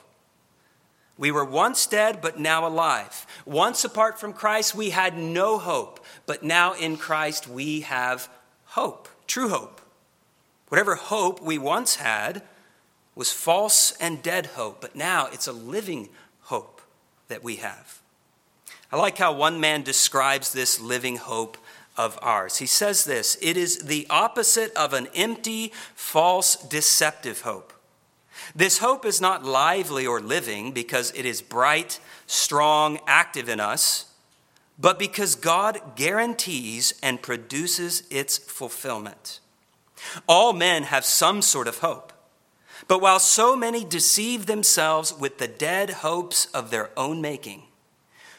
We 1.18 1.32
were 1.32 1.44
once 1.44 1.86
dead, 1.86 2.22
but 2.22 2.40
now 2.40 2.66
alive. 2.66 3.28
Once 3.46 3.84
apart 3.84 4.22
from 4.22 4.32
Christ, 4.32 4.74
we 4.74 4.92
had 4.92 5.18
no 5.18 5.58
hope, 5.58 6.00
but 6.26 6.44
now 6.44 6.72
in 6.76 6.96
Christ 6.96 7.46
we 7.46 7.82
have 7.82 8.30
hope, 8.64 9.10
true 9.28 9.50
hope. 9.50 9.82
Whatever 10.76 10.96
hope 10.96 11.42
we 11.42 11.58
once 11.58 11.96
had 11.96 12.42
was 13.16 13.32
false 13.32 13.94
and 14.02 14.22
dead 14.22 14.48
hope, 14.48 14.82
but 14.82 14.94
now 14.94 15.30
it's 15.32 15.48
a 15.48 15.54
living 15.54 16.10
hope 16.42 16.82
that 17.30 17.42
we 17.42 17.56
have. 17.56 18.02
I 18.92 18.98
like 18.98 19.18
how 19.18 19.32
one 19.32 19.62
man 19.62 19.84
describes 19.84 20.52
this 20.52 20.82
living 20.82 21.16
hope 21.16 21.58
of 21.96 22.20
ours. 22.22 22.58
He 22.58 22.66
says 22.66 23.06
this 23.06 23.38
it 23.42 23.56
is 23.56 23.86
the 23.86 24.06
opposite 24.10 24.76
of 24.76 24.92
an 24.92 25.08
empty, 25.16 25.72
false, 25.94 26.58
deceptive 26.58 27.40
hope. 27.44 27.72
This 28.54 28.80
hope 28.80 29.06
is 29.06 29.22
not 29.22 29.46
lively 29.46 30.06
or 30.06 30.20
living 30.20 30.74
because 30.74 31.14
it 31.16 31.26
is 31.26 31.42
bright, 31.42 32.02
strong, 32.28 33.00
active 33.08 33.48
in 33.48 33.62
us 33.62 34.12
but 34.78 35.00
because 35.00 35.36
God 35.36 35.96
guarantees 35.96 37.00
and 37.02 37.22
produces 37.22 38.04
its 38.10 38.38
fulfillment. 38.38 39.40
All 40.28 40.54
men 40.54 40.84
have 40.84 41.06
some 41.06 41.42
sort 41.42 41.68
of 41.68 41.80
hope. 41.80 42.14
But 42.88 43.02
while 43.02 43.20
so 43.20 43.56
many 43.56 43.84
deceive 43.84 44.46
themselves 44.46 45.14
with 45.14 45.38
the 45.38 45.48
dead 45.48 45.90
hopes 45.90 46.46
of 46.48 46.70
their 46.70 46.92
own 46.98 47.22
making, 47.22 47.64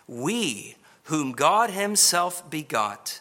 we, 0.06 0.76
whom 1.04 1.32
God 1.32 1.70
Himself 1.70 2.48
begot, 2.48 3.20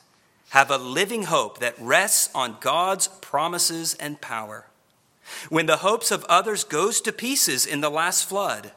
have 0.49 0.69
a 0.69 0.77
living 0.77 1.23
hope 1.23 1.59
that 1.59 1.75
rests 1.79 2.29
on 2.35 2.57
God's 2.59 3.07
promises 3.07 3.95
and 3.95 4.21
power. 4.21 4.67
When 5.49 5.65
the 5.65 5.77
hopes 5.77 6.11
of 6.11 6.23
others 6.25 6.63
goes 6.63 7.01
to 7.01 7.11
pieces 7.11 7.65
in 7.65 7.81
the 7.81 7.89
last 7.89 8.29
flood, 8.29 8.71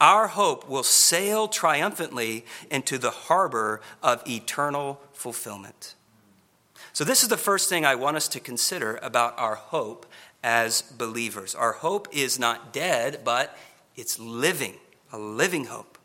our 0.00 0.28
hope 0.28 0.68
will 0.68 0.82
sail 0.82 1.46
triumphantly 1.46 2.46
into 2.70 2.96
the 2.96 3.10
harbor 3.10 3.82
of 4.02 4.26
eternal 4.26 5.00
fulfillment. 5.12 5.94
So, 6.92 7.04
this 7.04 7.22
is 7.22 7.28
the 7.28 7.36
first 7.36 7.68
thing 7.68 7.84
I 7.84 7.94
want 7.94 8.16
us 8.16 8.28
to 8.28 8.40
consider 8.40 8.98
about 9.02 9.38
our 9.38 9.54
hope 9.54 10.06
as 10.42 10.82
believers. 10.82 11.54
Our 11.54 11.72
hope 11.72 12.08
is 12.12 12.38
not 12.38 12.72
dead, 12.72 13.20
but 13.24 13.56
it's 13.96 14.18
living, 14.18 14.74
a 15.12 15.18
living 15.18 15.66
hope. 15.66 15.98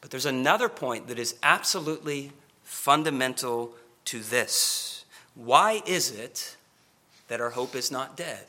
But 0.00 0.10
there's 0.10 0.26
another 0.26 0.68
point 0.68 1.08
that 1.08 1.18
is 1.18 1.36
absolutely 1.42 2.32
fundamental 2.64 3.74
to 4.06 4.20
this. 4.20 5.04
Why 5.34 5.82
is 5.86 6.10
it 6.10 6.56
that 7.28 7.40
our 7.40 7.50
hope 7.50 7.74
is 7.74 7.90
not 7.90 8.16
dead? 8.16 8.46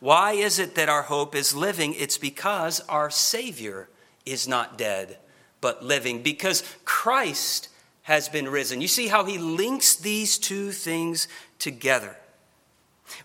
Why 0.00 0.32
is 0.32 0.58
it 0.58 0.74
that 0.74 0.88
our 0.88 1.02
hope 1.02 1.34
is 1.34 1.54
living? 1.54 1.94
It's 1.94 2.18
because 2.18 2.80
our 2.88 3.10
Savior 3.10 3.88
is 4.26 4.46
not 4.48 4.76
dead, 4.76 5.18
but 5.60 5.84
living, 5.84 6.22
because 6.22 6.62
Christ 6.84 7.68
has 8.04 8.28
been 8.28 8.48
risen. 8.48 8.80
You 8.80 8.88
see 8.88 9.08
how 9.08 9.24
he 9.24 9.38
links 9.38 9.96
these 9.96 10.38
two 10.38 10.72
things 10.72 11.26
together. 11.58 12.16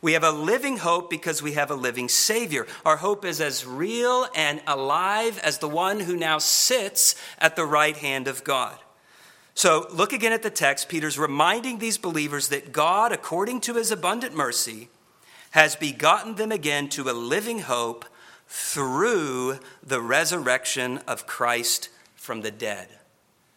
We 0.01 0.13
have 0.13 0.23
a 0.23 0.31
living 0.31 0.77
hope 0.77 1.09
because 1.09 1.41
we 1.41 1.53
have 1.53 1.71
a 1.71 1.75
living 1.75 2.09
Savior. 2.09 2.65
Our 2.85 2.97
hope 2.97 3.23
is 3.23 3.41
as 3.41 3.65
real 3.65 4.27
and 4.35 4.61
alive 4.67 5.39
as 5.39 5.57
the 5.57 5.69
one 5.69 6.01
who 6.01 6.15
now 6.15 6.37
sits 6.37 7.15
at 7.39 7.55
the 7.55 7.65
right 7.65 7.95
hand 7.95 8.27
of 8.27 8.43
God. 8.43 8.77
So 9.53 9.87
look 9.91 10.13
again 10.13 10.31
at 10.31 10.43
the 10.43 10.49
text. 10.49 10.87
Peter's 10.87 11.19
reminding 11.19 11.79
these 11.79 11.97
believers 11.97 12.47
that 12.47 12.71
God, 12.71 13.11
according 13.11 13.61
to 13.61 13.75
his 13.75 13.91
abundant 13.91 14.33
mercy, 14.35 14.89
has 15.51 15.75
begotten 15.75 16.35
them 16.35 16.51
again 16.51 16.87
to 16.89 17.09
a 17.09 17.11
living 17.11 17.59
hope 17.59 18.05
through 18.47 19.59
the 19.83 20.01
resurrection 20.01 20.99
of 20.99 21.27
Christ 21.27 21.89
from 22.15 22.41
the 22.41 22.51
dead. 22.51 22.87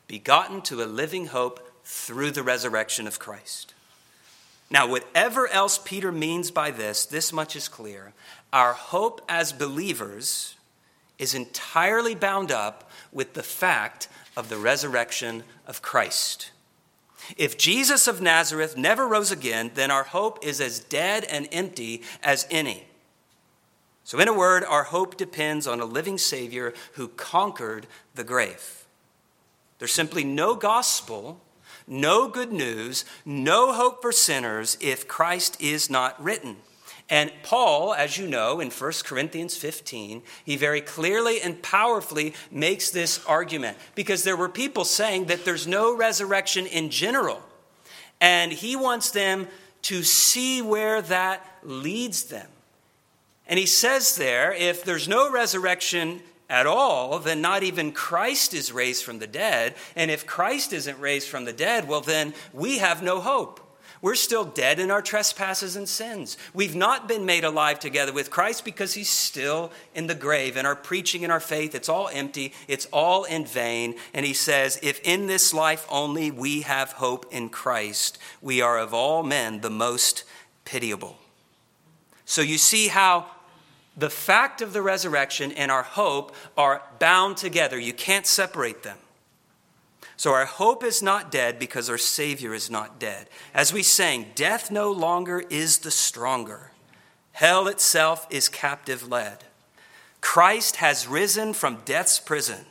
Begotten 0.06 0.62
to 0.62 0.82
a 0.82 0.84
living 0.84 1.26
hope 1.26 1.68
through 1.84 2.30
the 2.30 2.42
resurrection 2.42 3.06
of 3.06 3.18
Christ. 3.18 3.74
Now, 4.70 4.86
whatever 4.86 5.48
else 5.48 5.78
Peter 5.78 6.10
means 6.10 6.50
by 6.50 6.70
this, 6.70 7.04
this 7.04 7.32
much 7.32 7.56
is 7.56 7.68
clear. 7.68 8.14
Our 8.52 8.72
hope 8.72 9.20
as 9.28 9.52
believers 9.52 10.56
is 11.18 11.34
entirely 11.34 12.14
bound 12.14 12.50
up 12.50 12.90
with 13.12 13.34
the 13.34 13.42
fact 13.42 14.08
of 14.36 14.48
the 14.48 14.56
resurrection 14.56 15.44
of 15.66 15.82
Christ. 15.82 16.50
If 17.36 17.58
Jesus 17.58 18.08
of 18.08 18.20
Nazareth 18.20 18.76
never 18.76 19.06
rose 19.06 19.30
again, 19.30 19.70
then 19.74 19.90
our 19.90 20.04
hope 20.04 20.44
is 20.44 20.60
as 20.60 20.80
dead 20.80 21.24
and 21.24 21.48
empty 21.52 22.02
as 22.22 22.46
any. 22.50 22.84
So, 24.04 24.18
in 24.18 24.26
a 24.26 24.32
word, 24.32 24.64
our 24.64 24.84
hope 24.84 25.16
depends 25.16 25.66
on 25.66 25.80
a 25.80 25.84
living 25.84 26.18
Savior 26.18 26.74
who 26.94 27.08
conquered 27.08 27.86
the 28.14 28.24
grave. 28.24 28.81
There's 29.82 29.90
simply 29.90 30.22
no 30.22 30.54
gospel, 30.54 31.40
no 31.88 32.28
good 32.28 32.52
news, 32.52 33.04
no 33.24 33.72
hope 33.72 34.00
for 34.00 34.12
sinners 34.12 34.78
if 34.80 35.08
Christ 35.08 35.60
is 35.60 35.90
not 35.90 36.22
written. 36.22 36.58
And 37.10 37.32
Paul, 37.42 37.92
as 37.92 38.16
you 38.16 38.28
know, 38.28 38.60
in 38.60 38.70
1 38.70 38.92
Corinthians 39.04 39.56
15, 39.56 40.22
he 40.44 40.56
very 40.56 40.80
clearly 40.82 41.40
and 41.40 41.60
powerfully 41.64 42.32
makes 42.48 42.90
this 42.90 43.26
argument 43.26 43.76
because 43.96 44.22
there 44.22 44.36
were 44.36 44.48
people 44.48 44.84
saying 44.84 45.24
that 45.24 45.44
there's 45.44 45.66
no 45.66 45.96
resurrection 45.96 46.66
in 46.66 46.88
general. 46.88 47.42
And 48.20 48.52
he 48.52 48.76
wants 48.76 49.10
them 49.10 49.48
to 49.90 50.04
see 50.04 50.62
where 50.62 51.02
that 51.02 51.44
leads 51.64 52.26
them. 52.26 52.46
And 53.48 53.58
he 53.58 53.66
says 53.66 54.14
there 54.14 54.54
if 54.54 54.84
there's 54.84 55.08
no 55.08 55.28
resurrection 55.28 56.22
at 56.52 56.66
all, 56.66 57.18
then 57.18 57.40
not 57.40 57.62
even 57.62 57.92
Christ 57.92 58.52
is 58.52 58.72
raised 58.72 59.04
from 59.04 59.20
the 59.20 59.26
dead. 59.26 59.74
And 59.96 60.10
if 60.10 60.26
Christ 60.26 60.74
isn't 60.74 61.00
raised 61.00 61.28
from 61.28 61.46
the 61.46 61.52
dead, 61.52 61.88
well, 61.88 62.02
then 62.02 62.34
we 62.52 62.76
have 62.76 63.02
no 63.02 63.22
hope. 63.22 63.58
We're 64.02 64.16
still 64.16 64.44
dead 64.44 64.78
in 64.78 64.90
our 64.90 65.00
trespasses 65.00 65.76
and 65.76 65.88
sins. 65.88 66.36
We've 66.52 66.76
not 66.76 67.08
been 67.08 67.24
made 67.24 67.44
alive 67.44 67.78
together 67.78 68.12
with 68.12 68.30
Christ 68.30 68.66
because 68.66 68.92
he's 68.92 69.08
still 69.08 69.72
in 69.94 70.08
the 70.08 70.14
grave. 70.14 70.58
And 70.58 70.66
our 70.66 70.76
preaching 70.76 71.22
and 71.22 71.32
our 71.32 71.40
faith, 71.40 71.74
it's 71.74 71.88
all 71.88 72.10
empty, 72.12 72.52
it's 72.68 72.86
all 72.92 73.24
in 73.24 73.46
vain. 73.46 73.94
And 74.12 74.26
he 74.26 74.34
says, 74.34 74.78
If 74.82 75.00
in 75.04 75.28
this 75.28 75.54
life 75.54 75.86
only 75.88 76.30
we 76.30 76.62
have 76.62 76.92
hope 76.92 77.24
in 77.30 77.48
Christ, 77.48 78.18
we 78.42 78.60
are 78.60 78.78
of 78.78 78.92
all 78.92 79.22
men 79.22 79.62
the 79.62 79.70
most 79.70 80.24
pitiable. 80.66 81.16
So 82.26 82.42
you 82.42 82.58
see 82.58 82.88
how 82.88 83.26
the 83.96 84.10
fact 84.10 84.62
of 84.62 84.72
the 84.72 84.82
resurrection 84.82 85.52
and 85.52 85.70
our 85.70 85.82
hope 85.82 86.34
are 86.56 86.82
bound 86.98 87.36
together. 87.36 87.78
You 87.78 87.92
can't 87.92 88.26
separate 88.26 88.82
them. 88.82 88.98
So 90.16 90.32
our 90.32 90.44
hope 90.44 90.84
is 90.84 91.02
not 91.02 91.30
dead 91.30 91.58
because 91.58 91.90
our 91.90 91.98
Savior 91.98 92.54
is 92.54 92.70
not 92.70 92.98
dead. 92.98 93.28
As 93.52 93.72
we 93.72 93.82
sang, 93.82 94.26
death 94.34 94.70
no 94.70 94.90
longer 94.90 95.42
is 95.50 95.78
the 95.78 95.90
stronger, 95.90 96.70
hell 97.32 97.66
itself 97.66 98.26
is 98.30 98.48
captive 98.48 99.08
led. 99.08 99.44
Christ 100.20 100.76
has 100.76 101.08
risen 101.08 101.52
from 101.52 101.82
death's 101.84 102.20
prison, 102.20 102.66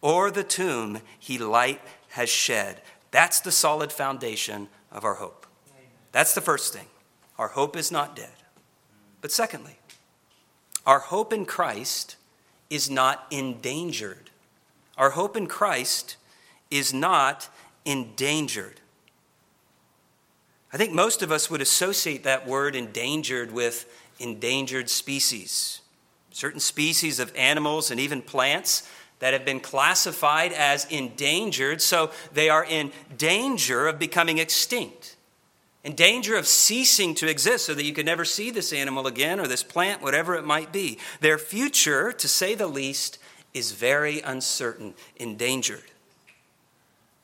or 0.00 0.30
the 0.30 0.44
tomb 0.44 1.00
he 1.18 1.36
light 1.36 1.80
has 2.10 2.30
shed. 2.30 2.80
That's 3.10 3.40
the 3.40 3.50
solid 3.50 3.90
foundation 3.90 4.68
of 4.92 5.04
our 5.04 5.14
hope. 5.14 5.46
That's 6.12 6.34
the 6.34 6.40
first 6.40 6.72
thing. 6.72 6.86
Our 7.38 7.48
hope 7.48 7.76
is 7.76 7.90
not 7.90 8.14
dead. 8.14 8.30
But 9.20 9.32
secondly, 9.32 9.78
our 10.86 11.00
hope 11.00 11.32
in 11.32 11.46
Christ 11.46 12.16
is 12.70 12.90
not 12.90 13.26
endangered. 13.30 14.30
Our 14.96 15.10
hope 15.10 15.36
in 15.36 15.46
Christ 15.46 16.16
is 16.70 16.92
not 16.92 17.48
endangered. 17.84 18.80
I 20.72 20.76
think 20.76 20.92
most 20.92 21.22
of 21.22 21.30
us 21.30 21.50
would 21.50 21.60
associate 21.60 22.24
that 22.24 22.46
word 22.46 22.74
endangered 22.74 23.52
with 23.52 23.86
endangered 24.18 24.90
species. 24.90 25.80
Certain 26.30 26.60
species 26.60 27.20
of 27.20 27.32
animals 27.36 27.90
and 27.90 28.00
even 28.00 28.20
plants 28.20 28.88
that 29.20 29.32
have 29.32 29.44
been 29.44 29.60
classified 29.60 30.52
as 30.52 30.84
endangered, 30.86 31.80
so 31.80 32.10
they 32.32 32.50
are 32.50 32.64
in 32.64 32.90
danger 33.16 33.86
of 33.86 33.98
becoming 33.98 34.38
extinct, 34.38 35.13
in 35.84 35.94
danger 35.94 36.34
of 36.34 36.46
ceasing 36.46 37.14
to 37.16 37.28
exist, 37.28 37.66
so 37.66 37.74
that 37.74 37.84
you 37.84 37.92
could 37.92 38.06
never 38.06 38.24
see 38.24 38.50
this 38.50 38.72
animal 38.72 39.06
again 39.06 39.38
or 39.38 39.46
this 39.46 39.62
plant, 39.62 40.02
whatever 40.02 40.34
it 40.34 40.44
might 40.44 40.72
be. 40.72 40.98
Their 41.20 41.38
future, 41.38 42.10
to 42.10 42.26
say 42.26 42.54
the 42.54 42.66
least, 42.66 43.18
is 43.52 43.72
very 43.72 44.20
uncertain, 44.20 44.94
endangered. 45.16 45.84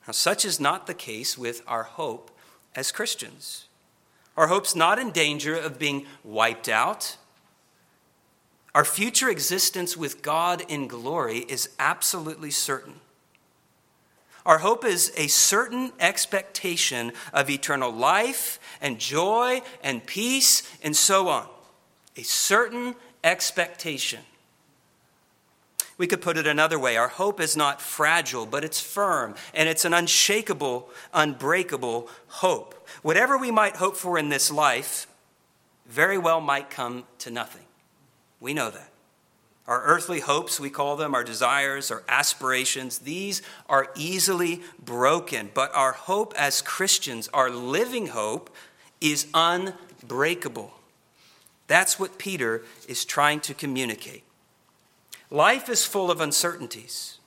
Now, 0.06 0.12
such 0.12 0.44
is 0.44 0.60
not 0.60 0.86
the 0.86 0.94
case 0.94 1.38
with 1.38 1.62
our 1.66 1.84
hope 1.84 2.30
as 2.76 2.92
Christians. 2.92 3.66
Our 4.36 4.48
hope's 4.48 4.76
not 4.76 4.98
in 4.98 5.10
danger 5.10 5.56
of 5.56 5.78
being 5.78 6.06
wiped 6.22 6.68
out. 6.68 7.16
Our 8.74 8.84
future 8.84 9.28
existence 9.28 9.96
with 9.96 10.22
God 10.22 10.62
in 10.68 10.86
glory 10.86 11.38
is 11.38 11.70
absolutely 11.78 12.50
certain. 12.50 13.00
Our 14.46 14.58
hope 14.58 14.84
is 14.84 15.12
a 15.16 15.26
certain 15.26 15.92
expectation 16.00 17.12
of 17.32 17.50
eternal 17.50 17.92
life 17.92 18.58
and 18.80 18.98
joy 18.98 19.62
and 19.82 20.04
peace 20.04 20.62
and 20.82 20.96
so 20.96 21.28
on. 21.28 21.46
A 22.16 22.22
certain 22.22 22.94
expectation. 23.22 24.20
We 25.98 26.06
could 26.06 26.22
put 26.22 26.38
it 26.38 26.46
another 26.46 26.78
way 26.78 26.96
our 26.96 27.08
hope 27.08 27.40
is 27.40 27.58
not 27.58 27.82
fragile, 27.82 28.46
but 28.46 28.64
it's 28.64 28.80
firm, 28.80 29.34
and 29.52 29.68
it's 29.68 29.84
an 29.84 29.92
unshakable, 29.92 30.88
unbreakable 31.12 32.08
hope. 32.28 32.88
Whatever 33.02 33.36
we 33.36 33.50
might 33.50 33.76
hope 33.76 33.96
for 33.96 34.18
in 34.18 34.30
this 34.30 34.50
life 34.50 35.06
very 35.86 36.16
well 36.16 36.40
might 36.40 36.70
come 36.70 37.04
to 37.18 37.30
nothing. 37.30 37.66
We 38.40 38.54
know 38.54 38.70
that. 38.70 38.89
Our 39.70 39.82
earthly 39.84 40.18
hopes, 40.18 40.58
we 40.58 40.68
call 40.68 40.96
them, 40.96 41.14
our 41.14 41.22
desires, 41.22 41.92
our 41.92 42.02
aspirations, 42.08 42.98
these 42.98 43.40
are 43.68 43.92
easily 43.94 44.62
broken. 44.84 45.50
But 45.54 45.72
our 45.76 45.92
hope 45.92 46.34
as 46.36 46.60
Christians, 46.60 47.28
our 47.32 47.48
living 47.48 48.08
hope, 48.08 48.50
is 49.00 49.28
unbreakable. 49.32 50.74
That's 51.68 52.00
what 52.00 52.18
Peter 52.18 52.64
is 52.88 53.04
trying 53.04 53.38
to 53.42 53.54
communicate. 53.54 54.24
Life 55.30 55.68
is 55.68 55.86
full 55.86 56.10
of 56.10 56.20
uncertainties. 56.20 57.18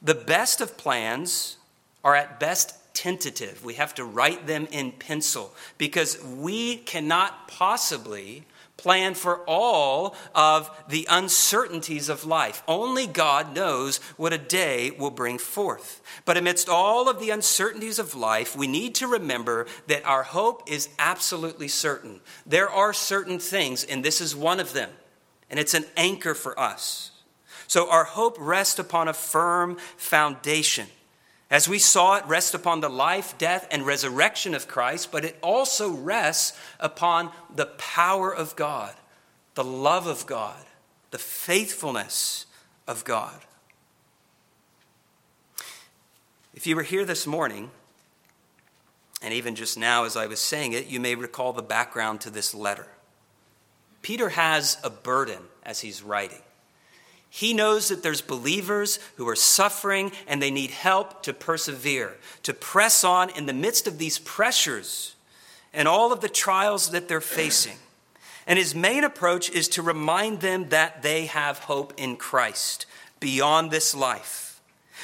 The 0.00 0.14
best 0.14 0.62
of 0.62 0.78
plans 0.78 1.58
are 2.02 2.16
at 2.16 2.40
best 2.40 2.94
tentative. 2.94 3.62
We 3.62 3.74
have 3.74 3.94
to 3.96 4.04
write 4.06 4.46
them 4.46 4.66
in 4.70 4.92
pencil 4.92 5.52
because 5.76 6.24
we 6.24 6.78
cannot 6.78 7.48
possibly 7.48 8.46
plan 8.80 9.14
for 9.14 9.40
all 9.46 10.16
of 10.34 10.70
the 10.88 11.06
uncertainties 11.10 12.08
of 12.08 12.24
life. 12.24 12.62
Only 12.66 13.06
God 13.06 13.54
knows 13.54 13.98
what 14.16 14.32
a 14.32 14.38
day 14.38 14.90
will 14.90 15.10
bring 15.10 15.38
forth. 15.38 16.00
But 16.24 16.36
amidst 16.36 16.68
all 16.68 17.08
of 17.08 17.20
the 17.20 17.30
uncertainties 17.30 17.98
of 17.98 18.14
life, 18.14 18.56
we 18.56 18.66
need 18.66 18.94
to 18.96 19.06
remember 19.06 19.66
that 19.86 20.06
our 20.06 20.22
hope 20.22 20.62
is 20.66 20.88
absolutely 20.98 21.68
certain. 21.68 22.20
There 22.46 22.70
are 22.70 22.92
certain 22.92 23.38
things, 23.38 23.84
and 23.84 24.04
this 24.04 24.20
is 24.20 24.34
one 24.34 24.60
of 24.60 24.72
them, 24.72 24.90
and 25.50 25.60
it's 25.60 25.74
an 25.74 25.84
anchor 25.96 26.34
for 26.34 26.58
us. 26.58 27.10
So 27.66 27.90
our 27.90 28.04
hope 28.04 28.36
rests 28.40 28.78
upon 28.78 29.08
a 29.08 29.12
firm 29.12 29.76
foundation. 29.96 30.86
As 31.50 31.68
we 31.68 31.80
saw, 31.80 32.14
it 32.14 32.26
rests 32.26 32.54
upon 32.54 32.80
the 32.80 32.88
life, 32.88 33.36
death, 33.36 33.66
and 33.72 33.84
resurrection 33.84 34.54
of 34.54 34.68
Christ, 34.68 35.10
but 35.10 35.24
it 35.24 35.36
also 35.42 35.90
rests 35.90 36.56
upon 36.78 37.32
the 37.54 37.66
power 37.66 38.32
of 38.32 38.54
God, 38.54 38.94
the 39.54 39.64
love 39.64 40.06
of 40.06 40.26
God, 40.26 40.64
the 41.10 41.18
faithfulness 41.18 42.46
of 42.86 43.04
God. 43.04 43.40
If 46.54 46.68
you 46.68 46.76
were 46.76 46.84
here 46.84 47.04
this 47.04 47.26
morning, 47.26 47.70
and 49.20 49.34
even 49.34 49.56
just 49.56 49.76
now 49.76 50.04
as 50.04 50.16
I 50.16 50.28
was 50.28 50.40
saying 50.40 50.72
it, 50.72 50.86
you 50.86 51.00
may 51.00 51.16
recall 51.16 51.52
the 51.52 51.62
background 51.62 52.20
to 52.22 52.30
this 52.30 52.54
letter. 52.54 52.86
Peter 54.02 54.30
has 54.30 54.78
a 54.84 54.90
burden 54.90 55.42
as 55.64 55.80
he's 55.80 56.02
writing. 56.02 56.42
He 57.32 57.54
knows 57.54 57.88
that 57.88 58.02
there's 58.02 58.20
believers 58.20 58.98
who 59.16 59.28
are 59.28 59.36
suffering 59.36 60.10
and 60.26 60.42
they 60.42 60.50
need 60.50 60.72
help 60.72 61.22
to 61.22 61.32
persevere, 61.32 62.16
to 62.42 62.52
press 62.52 63.04
on 63.04 63.30
in 63.30 63.46
the 63.46 63.52
midst 63.52 63.86
of 63.86 63.98
these 63.98 64.18
pressures 64.18 65.14
and 65.72 65.86
all 65.86 66.12
of 66.12 66.20
the 66.20 66.28
trials 66.28 66.90
that 66.90 67.06
they're 67.06 67.20
facing. 67.20 67.76
And 68.48 68.58
his 68.58 68.74
main 68.74 69.04
approach 69.04 69.48
is 69.48 69.68
to 69.68 69.82
remind 69.82 70.40
them 70.40 70.70
that 70.70 71.02
they 71.02 71.26
have 71.26 71.60
hope 71.60 71.94
in 71.96 72.16
Christ 72.16 72.86
beyond 73.20 73.70
this 73.70 73.94
life, 73.94 74.60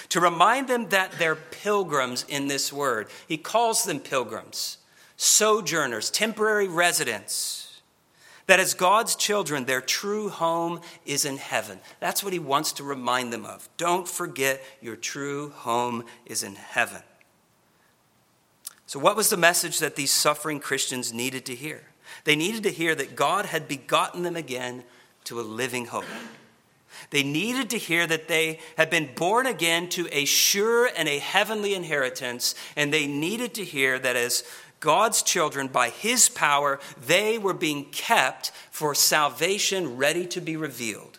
to 0.09 0.21
remind 0.21 0.67
them 0.67 0.89
that 0.89 1.13
they're 1.13 1.37
pilgrims 1.37 2.25
in 2.29 2.49
this 2.49 2.73
word. 2.73 3.07
He 3.29 3.37
calls 3.37 3.85
them 3.85 4.01
pilgrims, 4.01 4.79
sojourners, 5.17 6.11
temporary 6.11 6.67
residents 6.67 7.66
that 8.47 8.61
as 8.61 8.75
God's 8.75 9.17
children, 9.17 9.65
their 9.65 9.81
true 9.81 10.29
home 10.29 10.81
is 11.05 11.25
in 11.25 11.37
heaven. 11.37 11.81
That's 12.01 12.23
what 12.23 12.33
he 12.33 12.39
wants 12.39 12.73
to 12.73 12.85
remind 12.85 13.33
them 13.33 13.45
of. 13.45 13.69
Don't 13.77 14.09
forget 14.09 14.63
your 14.81 14.97
true 14.97 15.51
home 15.51 16.05
is 16.25 16.43
in 16.43 16.55
heaven. 16.55 17.03
So, 18.87 19.01
what 19.01 19.17
was 19.17 19.31
the 19.31 19.37
message 19.37 19.81
that 19.81 19.97
these 19.97 20.13
suffering 20.13 20.61
Christians 20.61 21.13
needed 21.13 21.45
to 21.47 21.55
hear? 21.55 21.83
They 22.25 22.37
needed 22.37 22.63
to 22.63 22.71
hear 22.71 22.95
that 22.95 23.17
God 23.17 23.47
had 23.47 23.67
begotten 23.67 24.23
them 24.23 24.37
again 24.37 24.85
to 25.25 25.41
a 25.41 25.43
living 25.43 25.87
hope. 25.87 26.05
They 27.11 27.23
needed 27.23 27.71
to 27.71 27.79
hear 27.79 28.07
that 28.07 28.29
they 28.29 28.61
had 28.77 28.91
been 28.91 29.11
born 29.15 29.47
again 29.47 29.89
to 29.91 30.09
a 30.13 30.25
sure 30.25 30.89
and 30.97 31.09
a 31.09 31.19
heavenly 31.19 31.75
inheritance, 31.75 32.55
and 32.75 32.93
they 32.93 33.07
needed 33.07 33.55
to 33.55 33.65
hear 33.65 33.99
that 33.99 34.17
as 34.17 34.45
God's 34.81 35.23
children, 35.23 35.69
by 35.69 35.89
his 35.89 36.29
power, 36.29 36.79
they 37.07 37.39
were 37.39 37.55
being 37.55 37.87
kept 37.87 38.53
for 38.71 38.95
salvation 38.95 39.97
ready 39.97 40.27
to 40.27 40.41
be 40.41 40.57
revealed 40.57 41.19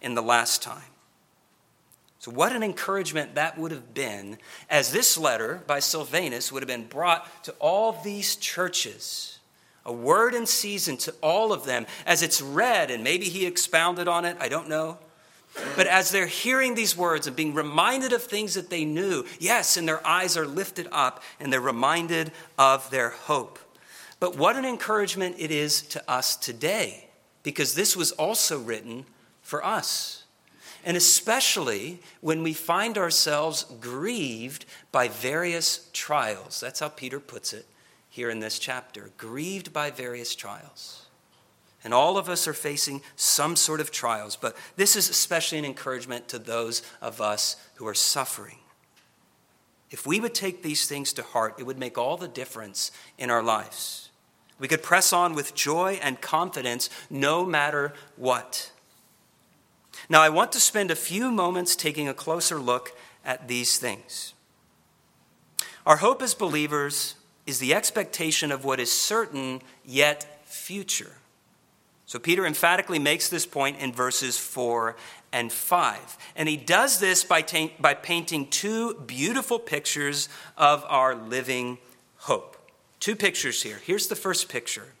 in 0.00 0.14
the 0.14 0.22
last 0.22 0.62
time. 0.62 0.82
So, 2.18 2.30
what 2.32 2.52
an 2.52 2.62
encouragement 2.62 3.34
that 3.36 3.56
would 3.58 3.70
have 3.70 3.94
been 3.94 4.38
as 4.68 4.90
this 4.90 5.16
letter 5.16 5.62
by 5.66 5.78
Silvanus 5.78 6.50
would 6.50 6.62
have 6.62 6.68
been 6.68 6.86
brought 6.86 7.44
to 7.44 7.52
all 7.60 8.00
these 8.02 8.34
churches. 8.36 9.38
A 9.84 9.92
word 9.92 10.34
in 10.34 10.46
season 10.46 10.96
to 10.96 11.14
all 11.22 11.52
of 11.52 11.64
them 11.64 11.86
as 12.04 12.22
it's 12.22 12.42
read, 12.42 12.90
and 12.90 13.04
maybe 13.04 13.26
he 13.28 13.46
expounded 13.46 14.08
on 14.08 14.24
it, 14.24 14.36
I 14.40 14.48
don't 14.48 14.68
know. 14.68 14.98
But 15.74 15.86
as 15.86 16.10
they're 16.10 16.26
hearing 16.26 16.74
these 16.74 16.96
words 16.96 17.26
and 17.26 17.36
being 17.36 17.54
reminded 17.54 18.12
of 18.12 18.22
things 18.22 18.54
that 18.54 18.70
they 18.70 18.84
knew, 18.84 19.24
yes, 19.38 19.76
and 19.76 19.88
their 19.88 20.06
eyes 20.06 20.36
are 20.36 20.46
lifted 20.46 20.88
up 20.92 21.22
and 21.40 21.52
they're 21.52 21.60
reminded 21.60 22.32
of 22.58 22.90
their 22.90 23.10
hope. 23.10 23.58
But 24.20 24.36
what 24.36 24.56
an 24.56 24.64
encouragement 24.64 25.36
it 25.38 25.50
is 25.50 25.82
to 25.82 26.10
us 26.10 26.36
today, 26.36 27.08
because 27.42 27.74
this 27.74 27.96
was 27.96 28.12
also 28.12 28.58
written 28.60 29.04
for 29.42 29.64
us. 29.64 30.24
And 30.84 30.96
especially 30.96 32.00
when 32.20 32.42
we 32.42 32.52
find 32.52 32.96
ourselves 32.96 33.64
grieved 33.80 34.66
by 34.92 35.08
various 35.08 35.90
trials. 35.92 36.60
That's 36.60 36.80
how 36.80 36.88
Peter 36.88 37.18
puts 37.18 37.52
it 37.52 37.66
here 38.08 38.30
in 38.30 38.40
this 38.40 38.58
chapter 38.58 39.10
grieved 39.18 39.72
by 39.72 39.90
various 39.90 40.34
trials. 40.34 41.05
And 41.84 41.94
all 41.94 42.18
of 42.18 42.28
us 42.28 42.48
are 42.48 42.54
facing 42.54 43.02
some 43.14 43.54
sort 43.54 43.80
of 43.80 43.90
trials, 43.90 44.34
but 44.36 44.56
this 44.76 44.96
is 44.96 45.08
especially 45.08 45.58
an 45.58 45.64
encouragement 45.64 46.28
to 46.28 46.38
those 46.38 46.82
of 47.00 47.20
us 47.20 47.56
who 47.76 47.86
are 47.86 47.94
suffering. 47.94 48.58
If 49.90 50.06
we 50.06 50.18
would 50.18 50.34
take 50.34 50.62
these 50.62 50.86
things 50.86 51.12
to 51.12 51.22
heart, 51.22 51.54
it 51.58 51.66
would 51.66 51.78
make 51.78 51.96
all 51.96 52.16
the 52.16 52.28
difference 52.28 52.90
in 53.18 53.30
our 53.30 53.42
lives. 53.42 54.10
We 54.58 54.68
could 54.68 54.82
press 54.82 55.12
on 55.12 55.34
with 55.34 55.54
joy 55.54 56.00
and 56.02 56.20
confidence 56.20 56.90
no 57.10 57.44
matter 57.44 57.92
what. 58.16 58.72
Now, 60.08 60.22
I 60.22 60.28
want 60.28 60.52
to 60.52 60.60
spend 60.60 60.90
a 60.90 60.96
few 60.96 61.30
moments 61.30 61.76
taking 61.76 62.08
a 62.08 62.14
closer 62.14 62.58
look 62.58 62.96
at 63.24 63.48
these 63.48 63.78
things. 63.78 64.34
Our 65.84 65.96
hope 65.96 66.22
as 66.22 66.34
believers 66.34 67.14
is 67.46 67.58
the 67.58 67.74
expectation 67.74 68.50
of 68.50 68.64
what 68.64 68.80
is 68.80 68.90
certain 68.90 69.62
yet 69.84 70.44
future. 70.46 71.12
So 72.06 72.20
Peter 72.20 72.46
emphatically 72.46 73.00
makes 73.00 73.28
this 73.28 73.44
point 73.44 73.78
in 73.80 73.92
verses 73.92 74.38
4 74.38 74.96
and 75.32 75.52
5. 75.52 76.18
And 76.36 76.48
he 76.48 76.56
does 76.56 77.00
this 77.00 77.24
by, 77.24 77.42
ta- 77.42 77.70
by 77.80 77.94
painting 77.94 78.46
two 78.46 78.94
beautiful 78.94 79.58
pictures 79.58 80.28
of 80.56 80.84
our 80.88 81.16
living 81.16 81.78
hope. 82.18 82.56
Two 83.00 83.16
pictures 83.16 83.62
here. 83.62 83.80
Here's 83.84 84.06
the 84.06 84.14
first 84.14 84.48
picture. 84.48 84.94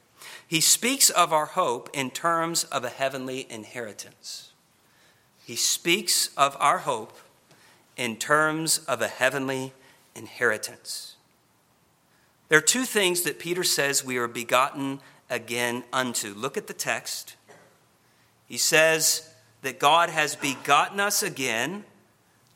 He 0.46 0.60
speaks 0.60 1.08
of 1.08 1.32
our 1.32 1.46
hope 1.46 1.88
in 1.92 2.10
terms 2.10 2.64
of 2.64 2.84
a 2.84 2.88
heavenly 2.88 3.46
inheritance. 3.48 4.52
He 5.44 5.56
speaks 5.56 6.30
of 6.36 6.56
our 6.58 6.78
hope 6.78 7.16
in 7.96 8.16
terms 8.16 8.78
of 8.78 9.00
a 9.00 9.08
heavenly 9.08 9.72
inheritance. 10.16 11.14
There 12.48 12.58
are 12.58 12.62
two 12.62 12.84
things 12.84 13.22
that 13.22 13.38
Peter 13.38 13.64
says 13.64 14.04
we 14.04 14.18
are 14.18 14.28
begotten 14.28 15.00
again 15.28 15.84
unto. 15.92 16.34
Look 16.34 16.56
at 16.56 16.66
the 16.66 16.74
text. 16.74 17.36
He 18.46 18.58
says 18.58 19.28
that 19.62 19.78
God 19.78 20.08
has 20.10 20.36
begotten 20.36 21.00
us 21.00 21.22
again 21.22 21.84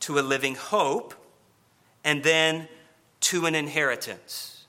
to 0.01 0.19
a 0.19 0.21
living 0.21 0.55
hope 0.55 1.15
and 2.05 2.23
then 2.23 2.69
to 3.21 3.47
an 3.47 3.55
inheritance. 3.55 4.65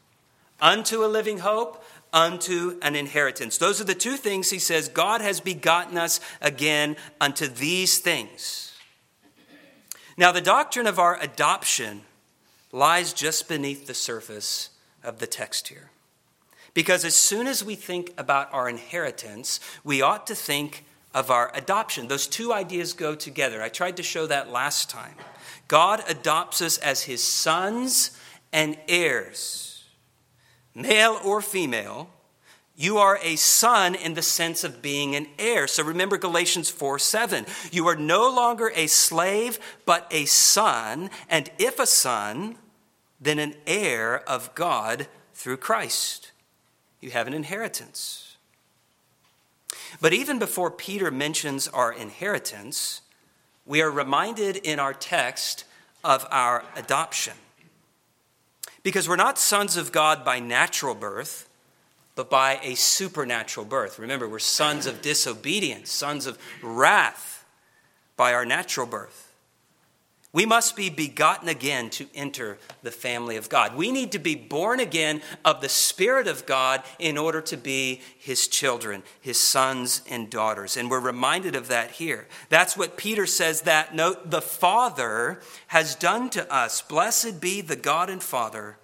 Unto 0.59 1.03
a 1.03 1.07
living 1.07 1.39
hope, 1.39 1.83
unto 2.13 2.77
an 2.81 2.95
inheritance. 2.95 3.57
Those 3.57 3.79
are 3.79 3.85
the 3.85 3.95
two 3.95 4.17
things 4.17 4.49
he 4.49 4.59
says 4.59 4.89
God 4.89 5.21
has 5.21 5.39
begotten 5.39 5.97
us 5.97 6.19
again 6.41 6.97
unto 7.19 7.47
these 7.47 7.99
things. 7.99 8.73
Now, 10.17 10.31
the 10.31 10.41
doctrine 10.41 10.87
of 10.87 10.99
our 10.99 11.19
adoption 11.21 12.01
lies 12.71 13.13
just 13.13 13.47
beneath 13.47 13.87
the 13.87 13.93
surface 13.93 14.69
of 15.03 15.19
the 15.19 15.27
text 15.27 15.69
here. 15.69 15.90
Because 16.73 17.03
as 17.03 17.15
soon 17.15 17.47
as 17.47 17.63
we 17.63 17.75
think 17.75 18.13
about 18.17 18.53
our 18.53 18.69
inheritance, 18.69 19.59
we 19.83 20.01
ought 20.01 20.27
to 20.27 20.35
think 20.35 20.85
of 21.13 21.29
our 21.29 21.51
adoption. 21.53 22.07
Those 22.07 22.27
two 22.27 22.53
ideas 22.53 22.93
go 22.93 23.15
together. 23.15 23.61
I 23.61 23.69
tried 23.69 23.97
to 23.97 24.03
show 24.03 24.27
that 24.27 24.49
last 24.49 24.89
time. 24.89 25.15
God 25.67 26.03
adopts 26.07 26.61
us 26.61 26.77
as 26.77 27.03
his 27.03 27.23
sons 27.23 28.11
and 28.53 28.77
heirs, 28.87 29.85
male 30.73 31.19
or 31.23 31.41
female. 31.41 32.09
You 32.75 32.97
are 32.97 33.19
a 33.21 33.35
son 33.35 33.95
in 33.95 34.15
the 34.15 34.21
sense 34.21 34.63
of 34.63 34.81
being 34.81 35.15
an 35.15 35.27
heir. 35.37 35.67
So 35.67 35.83
remember 35.83 36.17
Galatians 36.17 36.69
4 36.69 36.99
7. 36.99 37.45
You 37.71 37.87
are 37.87 37.95
no 37.95 38.29
longer 38.29 38.71
a 38.75 38.87
slave, 38.87 39.59
but 39.85 40.07
a 40.09 40.25
son, 40.25 41.09
and 41.29 41.51
if 41.59 41.79
a 41.79 41.85
son, 41.85 42.57
then 43.19 43.39
an 43.39 43.55
heir 43.67 44.27
of 44.27 44.55
God 44.55 45.07
through 45.33 45.57
Christ. 45.57 46.30
You 47.01 47.11
have 47.11 47.27
an 47.27 47.33
inheritance. 47.33 48.37
But 49.99 50.13
even 50.13 50.39
before 50.39 50.71
Peter 50.71 51.11
mentions 51.11 51.67
our 51.67 51.91
inheritance, 51.91 53.01
we 53.65 53.81
are 53.81 53.91
reminded 53.91 54.57
in 54.57 54.79
our 54.79 54.93
text 54.93 55.65
of 56.03 56.25
our 56.31 56.63
adoption. 56.75 57.33
Because 58.83 59.07
we're 59.07 59.15
not 59.15 59.37
sons 59.37 59.77
of 59.77 59.91
God 59.91 60.23
by 60.23 60.39
natural 60.39 60.95
birth, 60.95 61.49
but 62.15 62.29
by 62.29 62.59
a 62.63 62.75
supernatural 62.75 63.65
birth. 63.65 63.99
Remember, 63.99 64.27
we're 64.27 64.39
sons 64.39 64.85
of 64.85 65.01
disobedience, 65.01 65.91
sons 65.91 66.25
of 66.25 66.37
wrath 66.61 67.45
by 68.17 68.33
our 68.33 68.45
natural 68.45 68.85
birth. 68.85 69.30
We 70.33 70.45
must 70.45 70.77
be 70.77 70.89
begotten 70.89 71.49
again 71.49 71.89
to 71.91 72.07
enter 72.15 72.57
the 72.83 72.91
family 72.91 73.35
of 73.35 73.49
God. 73.49 73.75
We 73.75 73.91
need 73.91 74.13
to 74.13 74.19
be 74.19 74.35
born 74.35 74.79
again 74.79 75.21
of 75.43 75.59
the 75.59 75.67
Spirit 75.67 76.25
of 76.25 76.45
God 76.45 76.83
in 76.99 77.17
order 77.17 77.41
to 77.41 77.57
be 77.57 77.99
His 78.17 78.47
children, 78.47 79.03
His 79.19 79.37
sons 79.37 80.01
and 80.09 80.29
daughters. 80.29 80.77
And 80.77 80.89
we're 80.89 81.01
reminded 81.01 81.53
of 81.53 81.67
that 81.67 81.91
here. 81.91 82.27
That's 82.47 82.77
what 82.77 82.95
Peter 82.95 83.25
says 83.25 83.63
that 83.63 83.93
note 83.93 84.31
the 84.31 84.41
Father 84.41 85.41
has 85.67 85.95
done 85.95 86.29
to 86.29 86.49
us. 86.53 86.81
Blessed 86.81 87.41
be 87.41 87.59
the 87.59 87.75
God 87.75 88.09
and 88.09 88.23
Father 88.23 88.77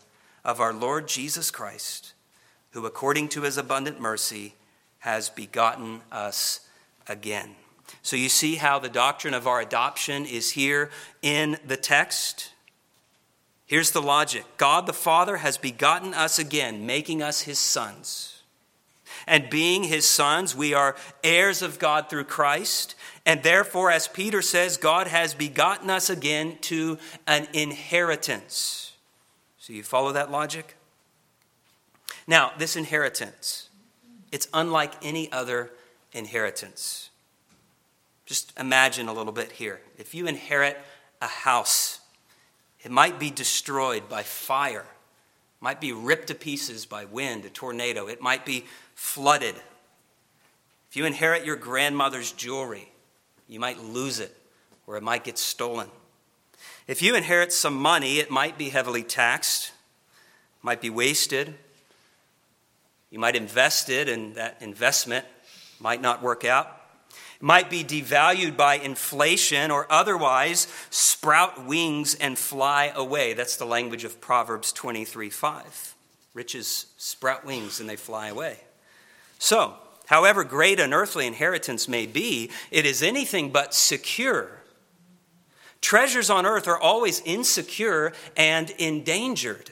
of 0.44 0.60
our 0.60 0.74
Lord 0.74 1.08
Jesus 1.08 1.50
Christ, 1.50 2.14
who 2.72 2.86
according 2.86 3.30
to 3.30 3.44
His 3.44 3.58
abundant 3.58 4.02
mercy 4.02 4.56
has 5.00 5.30
begotten 5.30 6.02
us 6.12 6.60
again. 7.08 7.56
So 8.08 8.16
you 8.16 8.30
see 8.30 8.56
how 8.56 8.80
the 8.80 8.88
doctrine 8.88 9.34
of 9.34 9.48
our 9.48 9.60
adoption 9.60 10.26
is 10.26 10.52
here 10.52 10.90
in 11.22 11.58
the 11.68 11.76
text. 11.76 12.54
Here's 13.66 13.92
the 13.92 14.02
logic 14.02 14.46
God 14.56 14.86
the 14.86 14.94
Father 14.94 15.36
has 15.36 15.58
begotten 15.58 16.14
us 16.14 16.40
again, 16.40 16.86
making 16.86 17.22
us 17.22 17.42
his 17.42 17.60
sons. 17.60 18.44
And 19.28 19.50
being 19.50 19.84
his 19.84 20.08
sons, 20.08 20.56
we 20.56 20.74
are 20.74 20.96
heirs 21.22 21.62
of 21.62 21.80
God 21.80 22.10
through 22.10 22.24
Christ. 22.24 22.96
And 23.26 23.44
therefore, 23.44 23.92
as 23.92 24.08
Peter 24.08 24.42
says, 24.42 24.78
God 24.78 25.08
has 25.08 25.34
begotten 25.34 25.90
us 25.90 26.10
again 26.10 26.60
to 26.62 26.98
an 27.28 27.50
inheritance. 27.52 28.94
So 29.58 29.74
you 29.74 29.84
follow 29.84 30.14
that 30.14 30.32
logic? 30.32 30.78
Now, 32.26 32.54
this 32.58 32.78
inheritance, 32.78 33.68
it's 34.32 34.48
unlike 34.54 34.94
any 35.04 35.30
other 35.30 35.72
inheritance. 36.14 37.10
Just 38.28 38.52
imagine 38.60 39.08
a 39.08 39.14
little 39.14 39.32
bit 39.32 39.54
here. 39.54 39.80
If 39.98 40.14
you 40.14 40.28
inherit 40.28 40.78
a 41.22 41.28
house, 41.28 42.02
it 42.84 42.92
might 42.92 43.20
be 43.20 43.32
destroyed 43.32 44.10
by 44.10 44.22
fire, 44.22 44.82
it 44.82 45.62
might 45.62 45.82
be 45.82 45.94
ripped 45.94 46.28
to 46.28 46.36
pieces 46.36 46.86
by 46.86 47.06
wind, 47.06 47.46
a 47.46 47.50
tornado, 47.50 48.08
it 48.08 48.22
might 48.22 48.46
be 48.46 48.66
flooded. 48.96 49.56
If 50.90 50.98
you 50.98 51.06
inherit 51.06 51.46
your 51.46 51.56
grandmother's 51.56 52.34
jewelry, 52.34 52.92
you 53.48 53.62
might 53.62 53.82
lose 53.82 54.20
it 54.20 54.36
or 54.86 54.98
it 54.98 55.04
might 55.04 55.24
get 55.24 55.38
stolen. 55.38 55.88
If 56.86 57.02
you 57.02 57.16
inherit 57.16 57.54
some 57.54 57.76
money, 57.76 58.20
it 58.20 58.30
might 58.30 58.58
be 58.58 58.70
heavily 58.70 59.04
taxed, 59.04 59.72
might 60.62 60.82
be 60.82 60.90
wasted. 60.90 61.56
You 63.10 63.20
might 63.20 63.38
invest 63.38 63.90
it, 63.90 64.10
and 64.10 64.36
that 64.36 64.58
investment 64.62 65.26
might 65.80 66.02
not 66.02 66.22
work 66.22 66.44
out 66.44 66.77
might 67.40 67.70
be 67.70 67.84
devalued 67.84 68.58
by 68.58 68.76
inflation 68.76 69.72
or 69.72 69.86
otherwise 69.92 70.68
sprout 70.90 71.66
wings 71.66 72.16
and 72.16 72.38
fly 72.38 72.92
away. 72.96 73.34
That's 73.34 73.58
the 73.58 73.66
language 73.66 74.04
of 74.04 74.22
Proverbs 74.22 74.72
23 74.72 75.30
5. 75.30 75.96
Riches 76.34 76.88
sprout 76.98 77.46
wings 77.46 77.80
and 77.80 77.90
they 77.90 77.96
fly 77.96 78.28
away. 78.28 78.60
So, 79.40 79.76
however 80.08 80.44
great 80.44 80.80
an 80.80 80.94
earthly 80.94 81.28
inheritance 81.28 81.88
may 81.88 82.06
be, 82.06 82.52
it 82.72 82.86
is 82.86 83.04
anything 83.04 83.52
but 83.52 83.74
secure. 83.74 84.62
Treasures 85.82 86.30
on 86.30 86.46
earth 86.46 86.68
are 86.68 86.80
always 86.80 87.22
insecure 87.22 88.14
and 88.36 88.70
endangered. 88.72 89.72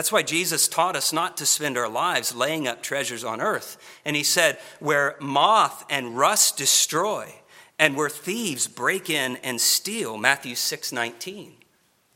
That's 0.00 0.10
why 0.10 0.22
Jesus 0.22 0.66
taught 0.66 0.96
us 0.96 1.12
not 1.12 1.36
to 1.36 1.44
spend 1.44 1.76
our 1.76 1.86
lives 1.86 2.34
laying 2.34 2.66
up 2.66 2.82
treasures 2.82 3.22
on 3.22 3.38
earth. 3.38 3.76
And 4.02 4.16
he 4.16 4.22
said, 4.22 4.58
where 4.78 5.14
moth 5.20 5.84
and 5.90 6.16
rust 6.16 6.56
destroy, 6.56 7.34
and 7.78 7.94
where 7.94 8.08
thieves 8.08 8.66
break 8.66 9.10
in 9.10 9.36
and 9.44 9.60
steal, 9.60 10.16
Matthew 10.16 10.54
6 10.54 10.90
19. 10.90 11.52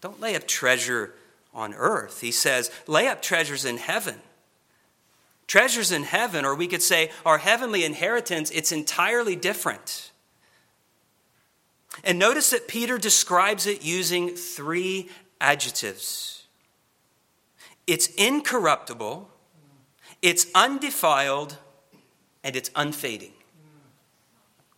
Don't 0.01 0.19
lay 0.19 0.35
up 0.35 0.47
treasure 0.49 1.13
on 1.53 1.75
earth. 1.75 2.23
He 2.23 2.33
says, 2.33 2.71
lay 2.87 3.07
up 3.07 3.21
treasures 3.21 3.67
in 3.67 3.77
heaven. 3.77 4.17
Treasures 5.47 5.93
in 5.93 6.05
heaven, 6.05 6.47
or 6.47 6.55
we 6.55 6.69
could 6.69 6.81
say 6.81 7.11
our 7.27 7.37
heavenly 7.37 7.85
inheritance, 7.85 8.51
it's 8.53 8.73
entirely 8.73 9.37
different. 9.37 10.11
And 12.03 12.19
notice 12.19 12.49
that 12.49 12.67
Peter 12.67 12.97
describes 12.97 13.67
it 13.67 13.85
using 13.85 14.31
three 14.31 15.11
adjectives 15.39 16.34
it's 17.87 18.07
incorruptible, 18.09 19.29
it's 20.23 20.47
undefiled, 20.55 21.59
and 22.43 22.57
it's 22.57 22.71
unfading. 22.75 23.33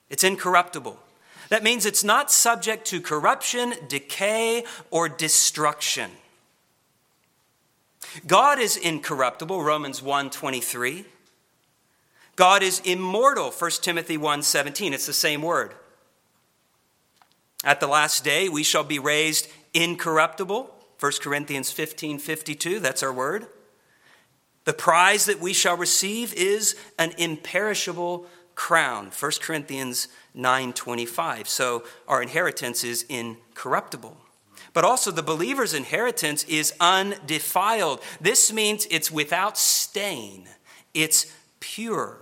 It's 0.08 0.24
incorruptible. 0.24 0.98
That 1.48 1.62
means 1.62 1.86
it's 1.86 2.04
not 2.04 2.30
subject 2.30 2.86
to 2.88 3.00
corruption, 3.00 3.74
decay, 3.88 4.64
or 4.90 5.08
destruction. 5.08 6.10
God 8.26 8.58
is 8.58 8.76
incorruptible, 8.76 9.62
Romans 9.62 10.00
1:23. 10.00 11.04
God 12.34 12.62
is 12.62 12.80
immortal, 12.80 13.50
1 13.50 13.82
Timothy 13.82 14.16
1:17. 14.16 14.92
It's 14.92 15.06
the 15.06 15.12
same 15.12 15.42
word. 15.42 15.74
At 17.64 17.80
the 17.80 17.86
last 17.86 18.24
day 18.24 18.48
we 18.48 18.62
shall 18.62 18.84
be 18.84 18.98
raised 18.98 19.48
incorruptible, 19.72 20.75
1 20.98 21.12
Corinthians 21.20 21.70
15 21.70 22.18
52, 22.18 22.80
that's 22.80 23.02
our 23.02 23.12
word. 23.12 23.46
The 24.64 24.72
prize 24.72 25.26
that 25.26 25.40
we 25.40 25.52
shall 25.52 25.76
receive 25.76 26.34
is 26.34 26.74
an 26.98 27.12
imperishable 27.18 28.26
crown. 28.56 29.12
1 29.16 29.32
Corinthians 29.40 30.08
9:25. 30.34 31.48
So 31.48 31.84
our 32.08 32.20
inheritance 32.20 32.82
is 32.82 33.04
incorruptible. 33.08 34.16
But 34.72 34.84
also 34.84 35.10
the 35.10 35.22
believer's 35.22 35.72
inheritance 35.72 36.42
is 36.44 36.74
undefiled. 36.80 38.02
This 38.20 38.52
means 38.52 38.86
it's 38.90 39.10
without 39.10 39.56
stain. 39.56 40.48
It's 40.92 41.26
pure. 41.60 42.18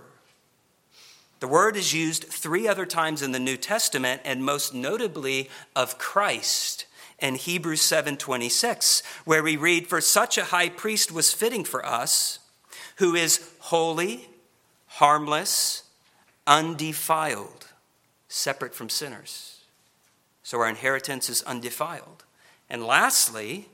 The 1.39 1.47
word 1.47 1.75
is 1.75 1.93
used 1.93 2.25
three 2.25 2.67
other 2.67 2.85
times 2.85 3.21
in 3.21 3.31
the 3.31 3.39
New 3.39 3.57
Testament, 3.57 4.21
and 4.23 4.43
most 4.43 4.73
notably 4.73 5.49
of 5.75 5.97
Christ 5.97 6.85
in 7.25 7.35
Hebrews 7.35 7.81
7:26, 7.81 9.01
where 9.23 9.41
we 9.41 9.57
read, 9.57 9.89
"For 9.89 9.99
such 9.99 10.37
a 10.37 10.45
high 10.45 10.69
priest 10.69 11.11
was 11.11 11.33
fitting 11.33 11.65
for 11.65 11.85
us, 11.85 12.39
who 12.97 13.15
is 13.15 13.41
holy, 13.59 14.29
harmless, 14.85 15.83
undefiled, 16.45 17.67
separate 18.29 18.75
from 18.75 18.89
sinners." 18.89 19.61
So 20.43 20.59
our 20.59 20.69
inheritance 20.69 21.27
is 21.27 21.41
undefiled. 21.43 22.23
And 22.69 22.85
lastly, 22.85 23.69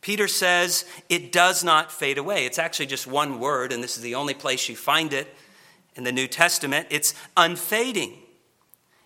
Peter 0.00 0.26
says 0.26 0.84
it 1.08 1.30
does 1.30 1.62
not 1.62 1.92
fade 1.92 2.18
away. 2.18 2.46
It's 2.46 2.58
actually 2.58 2.86
just 2.86 3.06
one 3.06 3.38
word, 3.38 3.72
and 3.72 3.82
this 3.82 3.96
is 3.96 4.02
the 4.02 4.16
only 4.16 4.34
place 4.34 4.68
you 4.68 4.76
find 4.76 5.12
it 5.12 5.36
in 5.94 6.02
the 6.02 6.12
New 6.12 6.26
Testament. 6.26 6.88
It's 6.90 7.14
unfading. 7.36 8.22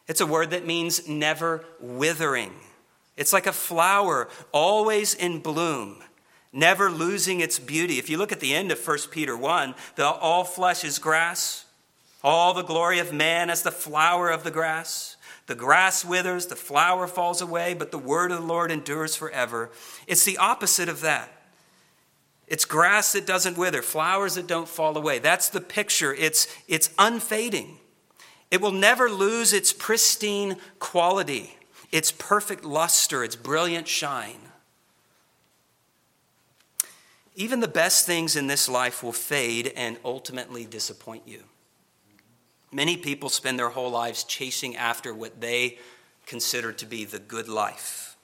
It's 0.08 0.20
a 0.20 0.26
word 0.26 0.50
that 0.50 0.66
means 0.66 1.06
never 1.06 1.66
withering. 1.78 2.58
It's 3.20 3.34
like 3.34 3.46
a 3.46 3.52
flower 3.52 4.30
always 4.50 5.14
in 5.14 5.40
bloom, 5.40 6.02
never 6.54 6.90
losing 6.90 7.40
its 7.40 7.58
beauty. 7.58 7.98
If 7.98 8.08
you 8.08 8.16
look 8.16 8.32
at 8.32 8.40
the 8.40 8.54
end 8.54 8.72
of 8.72 8.84
1 8.84 8.98
Peter 9.10 9.36
1, 9.36 9.74
the 9.96 10.06
all 10.06 10.42
flesh 10.42 10.84
is 10.84 10.98
grass, 10.98 11.66
all 12.24 12.54
the 12.54 12.62
glory 12.62 12.98
of 12.98 13.12
man 13.12 13.50
as 13.50 13.62
the 13.62 13.70
flower 13.70 14.30
of 14.30 14.42
the 14.42 14.50
grass. 14.50 15.18
The 15.48 15.54
grass 15.54 16.02
withers, 16.02 16.46
the 16.46 16.56
flower 16.56 17.06
falls 17.06 17.42
away, 17.42 17.74
but 17.74 17.90
the 17.90 17.98
word 17.98 18.32
of 18.32 18.40
the 18.40 18.46
Lord 18.46 18.70
endures 18.70 19.16
forever. 19.16 19.68
It's 20.06 20.24
the 20.24 20.38
opposite 20.38 20.88
of 20.88 21.02
that. 21.02 21.30
It's 22.46 22.64
grass 22.64 23.12
that 23.12 23.26
doesn't 23.26 23.58
wither, 23.58 23.82
flowers 23.82 24.36
that 24.36 24.46
don't 24.46 24.66
fall 24.66 24.96
away. 24.96 25.18
That's 25.18 25.50
the 25.50 25.60
picture. 25.60 26.14
It's, 26.14 26.48
it's 26.68 26.88
unfading. 26.98 27.80
It 28.50 28.62
will 28.62 28.72
never 28.72 29.10
lose 29.10 29.52
its 29.52 29.74
pristine 29.74 30.56
quality, 30.78 31.58
its 31.92 32.12
perfect 32.12 32.64
luster, 32.64 33.24
its 33.24 33.36
brilliant 33.36 33.88
shine. 33.88 34.50
Even 37.34 37.60
the 37.60 37.68
best 37.68 38.06
things 38.06 38.36
in 38.36 38.48
this 38.48 38.68
life 38.68 39.02
will 39.02 39.12
fade 39.12 39.72
and 39.76 39.96
ultimately 40.04 40.64
disappoint 40.64 41.22
you. 41.26 41.44
Many 42.72 42.96
people 42.96 43.28
spend 43.28 43.58
their 43.58 43.70
whole 43.70 43.90
lives 43.90 44.24
chasing 44.24 44.76
after 44.76 45.12
what 45.12 45.40
they 45.40 45.78
consider 46.26 46.72
to 46.72 46.86
be 46.86 47.04
the 47.04 47.18
good 47.18 47.48
life. 47.48 48.16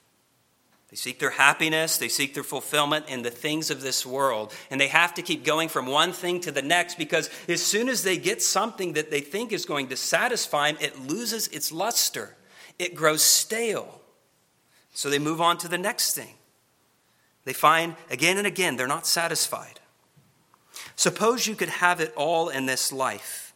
They 0.90 0.96
seek 0.96 1.18
their 1.18 1.30
happiness, 1.30 1.98
they 1.98 2.08
seek 2.08 2.34
their 2.34 2.44
fulfillment 2.44 3.08
in 3.08 3.22
the 3.22 3.30
things 3.30 3.70
of 3.70 3.80
this 3.80 4.06
world, 4.06 4.52
and 4.70 4.80
they 4.80 4.86
have 4.86 5.14
to 5.14 5.22
keep 5.22 5.44
going 5.44 5.68
from 5.68 5.86
one 5.86 6.12
thing 6.12 6.38
to 6.40 6.52
the 6.52 6.62
next 6.62 6.96
because 6.96 7.28
as 7.48 7.60
soon 7.60 7.88
as 7.88 8.04
they 8.04 8.16
get 8.16 8.40
something 8.40 8.92
that 8.92 9.10
they 9.10 9.20
think 9.20 9.50
is 9.50 9.64
going 9.64 9.88
to 9.88 9.96
satisfy 9.96 10.70
them, 10.70 10.80
it 10.80 11.00
loses 11.00 11.48
its 11.48 11.72
luster. 11.72 12.36
It 12.78 12.94
grows 12.94 13.22
stale. 13.22 14.00
So 14.92 15.10
they 15.10 15.18
move 15.18 15.40
on 15.40 15.58
to 15.58 15.68
the 15.68 15.78
next 15.78 16.14
thing. 16.14 16.34
They 17.44 17.52
find 17.52 17.96
again 18.10 18.38
and 18.38 18.46
again 18.46 18.76
they're 18.76 18.86
not 18.86 19.06
satisfied. 19.06 19.80
Suppose 20.96 21.46
you 21.46 21.54
could 21.54 21.68
have 21.68 22.00
it 22.00 22.12
all 22.16 22.48
in 22.48 22.66
this 22.66 22.92
life 22.92 23.46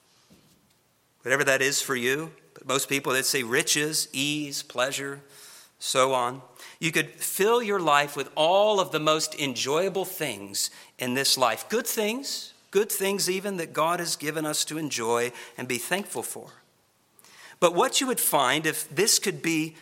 whatever 1.22 1.44
that 1.44 1.62
is 1.62 1.83
for 1.83 1.96
you. 1.96 2.33
But 2.54 2.66
most 2.66 2.88
people, 2.88 3.12
that 3.12 3.26
say 3.26 3.42
riches, 3.42 4.09
ease, 4.12 4.62
pleasure, 4.62 5.20
so 5.78 6.12
on. 6.12 6.42
You 6.78 6.92
could 6.92 7.11
fill 7.11 7.62
your 7.62 7.80
life 7.80 8.16
with 8.16 8.30
all 8.35 8.80
of 8.80 8.92
the 8.92 9.00
most 9.00 9.35
enjoyable 9.38 10.04
things 10.04 10.70
in 10.98 11.14
this 11.14 11.38
life. 11.38 11.68
Good 11.68 11.87
things, 11.87 12.52
good 12.70 12.90
things 12.90 13.30
even 13.30 13.56
that 13.59 13.72
God 13.72 14.00
has 14.00 14.16
given 14.16 14.44
us 14.46 14.64
to 14.66 14.78
enjoy 14.78 15.33
and 15.56 15.68
be 15.68 15.78
thankful 15.78 16.22
for. 16.22 16.48
But 17.61 17.75
what 17.75 18.01
you 18.01 18.07
would 18.07 18.20
find 18.20 18.66
if 18.66 18.88
this 18.88 19.18
could 19.18 19.42
be 19.42 19.77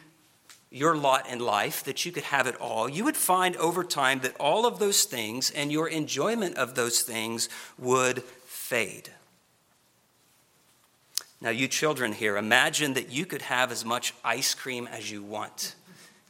your 0.70 0.96
lot 0.96 1.28
in 1.28 1.38
life, 1.38 1.84
that 1.84 2.04
you 2.04 2.12
could 2.12 2.24
have 2.24 2.46
it 2.46 2.56
all, 2.56 2.88
you 2.88 3.04
would 3.04 3.16
find 3.16 3.56
over 3.56 3.82
time 3.82 4.20
that 4.20 4.36
all 4.38 4.66
of 4.66 4.78
those 4.78 5.04
things 5.04 5.50
and 5.52 5.72
your 5.72 5.88
enjoyment 5.88 6.58
of 6.58 6.74
those 6.74 7.00
things 7.00 7.48
would 7.78 8.22
fade. 8.22 9.10
Now, 11.40 11.50
you 11.50 11.68
children 11.68 12.12
here, 12.12 12.36
imagine 12.36 12.94
that 12.94 13.10
you 13.10 13.24
could 13.24 13.42
have 13.42 13.70
as 13.70 13.84
much 13.84 14.12
ice 14.24 14.54
cream 14.54 14.88
as 14.88 15.10
you 15.10 15.22
want. 15.22 15.76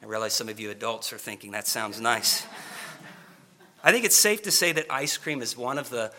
I 0.02 0.06
realize 0.06 0.34
some 0.34 0.50
of 0.50 0.60
you 0.60 0.70
adults 0.70 1.12
are 1.14 1.18
thinking 1.18 1.52
that 1.52 1.66
sounds 1.66 1.98
nice. 1.98 2.46
I 3.82 3.90
think 3.90 4.04
it's 4.04 4.16
safe 4.16 4.42
to 4.42 4.50
say 4.50 4.70
that 4.72 4.86
ice 4.90 5.16
cream 5.16 5.40
is 5.40 5.56
one 5.56 5.78
of 5.78 5.88
the 5.88 6.12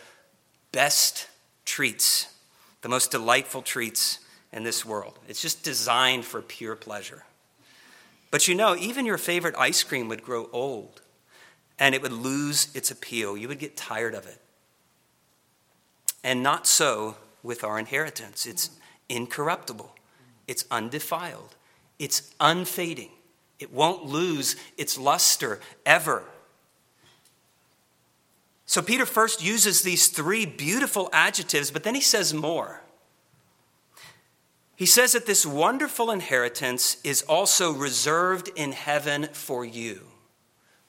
best 0.71 1.27
treats, 1.65 2.33
the 2.81 2.89
most 2.89 3.11
delightful 3.11 3.61
treats 3.61 4.19
in 4.51 4.63
this 4.63 4.85
world. 4.85 5.19
It's 5.27 5.41
just 5.41 5.63
designed 5.63 6.25
for 6.25 6.41
pure 6.41 6.75
pleasure. 6.75 7.23
But 8.31 8.47
you 8.47 8.55
know, 8.55 8.75
even 8.75 9.05
your 9.05 9.17
favorite 9.17 9.55
ice 9.57 9.83
cream 9.83 10.07
would 10.09 10.23
grow 10.23 10.49
old 10.51 11.01
and 11.77 11.95
it 11.95 12.01
would 12.01 12.11
lose 12.11 12.73
its 12.75 12.91
appeal. 12.91 13.37
You 13.37 13.47
would 13.47 13.59
get 13.59 13.77
tired 13.77 14.13
of 14.13 14.27
it. 14.27 14.39
And 16.23 16.43
not 16.43 16.67
so 16.67 17.15
with 17.41 17.63
our 17.63 17.79
inheritance. 17.79 18.45
It's 18.45 18.71
incorruptible, 19.07 19.95
it's 20.47 20.65
undefiled, 20.69 21.55
it's 21.97 22.33
unfading, 22.39 23.11
it 23.59 23.71
won't 23.71 24.05
lose 24.05 24.55
its 24.77 24.97
luster 24.97 25.59
ever. 25.85 26.23
So 28.65 28.81
Peter 28.83 29.05
first 29.05 29.43
uses 29.43 29.81
these 29.81 30.09
three 30.09 30.45
beautiful 30.45 31.09
adjectives, 31.11 31.71
but 31.71 31.83
then 31.83 31.95
he 31.95 32.01
says 32.01 32.33
more. 32.33 32.83
He 34.79 34.85
says 34.85 35.11
that 35.11 35.25
this 35.25 35.45
wonderful 35.45 36.09
inheritance 36.09 37.01
is 37.03 37.21
also 37.23 37.73
reserved 37.73 38.49
in 38.55 38.71
heaven 38.71 39.27
for 39.33 39.65
you. 39.65 40.03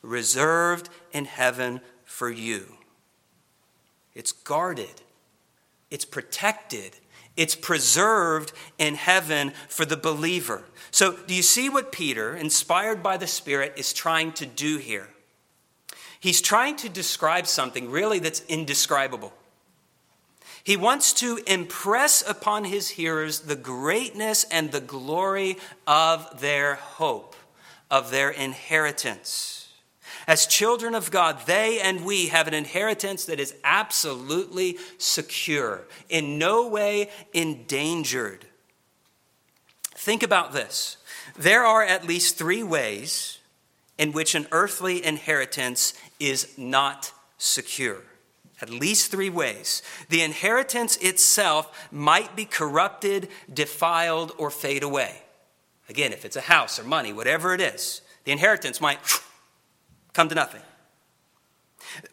Reserved 0.00 0.88
in 1.11 1.24
heaven 1.24 1.81
for 2.05 2.31
you. 2.31 2.76
It's 4.14 4.31
guarded, 4.31 5.03
it's 5.90 6.05
protected, 6.05 6.98
it's 7.37 7.57
preserved 7.57 8.53
in 8.79 8.94
heaven 8.94 9.53
for 9.68 9.85
the 9.85 9.96
believer. 9.96 10.62
So, 10.92 11.16
do 11.26 11.35
you 11.35 11.42
see 11.42 11.68
what 11.68 11.90
Peter, 11.90 12.37
inspired 12.37 13.03
by 13.03 13.16
the 13.16 13.26
Spirit, 13.26 13.72
is 13.76 13.92
trying 13.92 14.31
to 14.35 14.46
do 14.46 14.79
here? 14.79 15.09
He's 16.20 16.40
trying 16.40 16.76
to 16.76 16.88
describe 16.88 17.48
something 17.48 17.90
really 17.90 18.20
that's 18.20 18.42
indescribable. 18.42 19.33
He 20.62 20.76
wants 20.76 21.12
to 21.14 21.40
impress 21.46 22.28
upon 22.28 22.64
his 22.64 22.90
hearers 22.90 23.40
the 23.40 23.56
greatness 23.56 24.44
and 24.44 24.70
the 24.70 24.80
glory 24.80 25.56
of 25.86 26.40
their 26.40 26.74
hope, 26.74 27.34
of 27.90 28.10
their 28.10 28.30
inheritance. 28.30 29.68
As 30.26 30.46
children 30.46 30.94
of 30.94 31.10
God, 31.10 31.46
they 31.46 31.80
and 31.80 32.04
we 32.04 32.26
have 32.26 32.46
an 32.46 32.54
inheritance 32.54 33.24
that 33.24 33.40
is 33.40 33.54
absolutely 33.64 34.78
secure, 34.98 35.86
in 36.08 36.38
no 36.38 36.68
way 36.68 37.10
endangered. 37.32 38.46
Think 39.94 40.22
about 40.22 40.52
this. 40.52 40.98
There 41.38 41.64
are 41.64 41.82
at 41.82 42.06
least 42.06 42.36
three 42.36 42.62
ways 42.62 43.38
in 43.98 44.12
which 44.12 44.34
an 44.34 44.46
earthly 44.52 45.04
inheritance 45.04 45.94
is 46.18 46.56
not 46.56 47.12
secure. 47.38 48.02
At 48.62 48.70
least 48.70 49.10
three 49.10 49.30
ways. 49.30 49.82
The 50.08 50.22
inheritance 50.22 50.96
itself 50.98 51.88
might 51.90 52.36
be 52.36 52.44
corrupted, 52.44 53.28
defiled, 53.52 54.32
or 54.36 54.50
fade 54.50 54.82
away. 54.82 55.22
Again, 55.88 56.12
if 56.12 56.24
it's 56.24 56.36
a 56.36 56.42
house 56.42 56.78
or 56.78 56.84
money, 56.84 57.12
whatever 57.12 57.54
it 57.54 57.60
is, 57.60 58.02
the 58.24 58.32
inheritance 58.32 58.80
might 58.80 59.00
come 60.12 60.28
to 60.28 60.34
nothing. 60.34 60.62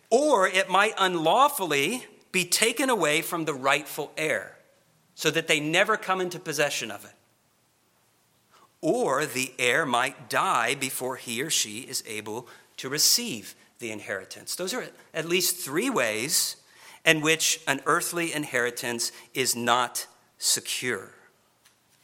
Or 0.10 0.48
it 0.48 0.70
might 0.70 0.94
unlawfully 0.98 2.06
be 2.32 2.46
taken 2.46 2.90
away 2.90 3.22
from 3.22 3.46
the 3.46 3.54
rightful 3.54 4.12
heir 4.18 4.58
so 5.16 5.30
that 5.32 5.48
they 5.48 5.60
never 5.60 5.98
come 5.98 6.22
into 6.22 6.40
possession 6.40 6.92
of 6.92 7.04
it. 7.04 7.12
Or 8.82 9.26
the 9.26 9.52
heir 9.60 9.86
might 9.86 10.30
die 10.30 10.76
before 10.76 11.16
he 11.16 11.42
or 11.42 11.50
she 11.50 11.80
is 11.80 12.04
able 12.08 12.48
to 12.78 12.90
receive 12.90 13.56
the 13.80 13.92
inheritance. 13.92 14.56
Those 14.56 14.74
are 14.74 14.86
at 15.14 15.26
least 15.26 15.58
three 15.58 15.90
ways 15.90 16.56
in 17.06 17.22
which 17.22 17.62
an 17.68 17.82
earthly 17.86 18.34
inheritance 18.34 19.12
is 19.34 19.56
not 19.56 20.08
secure. 20.38 21.12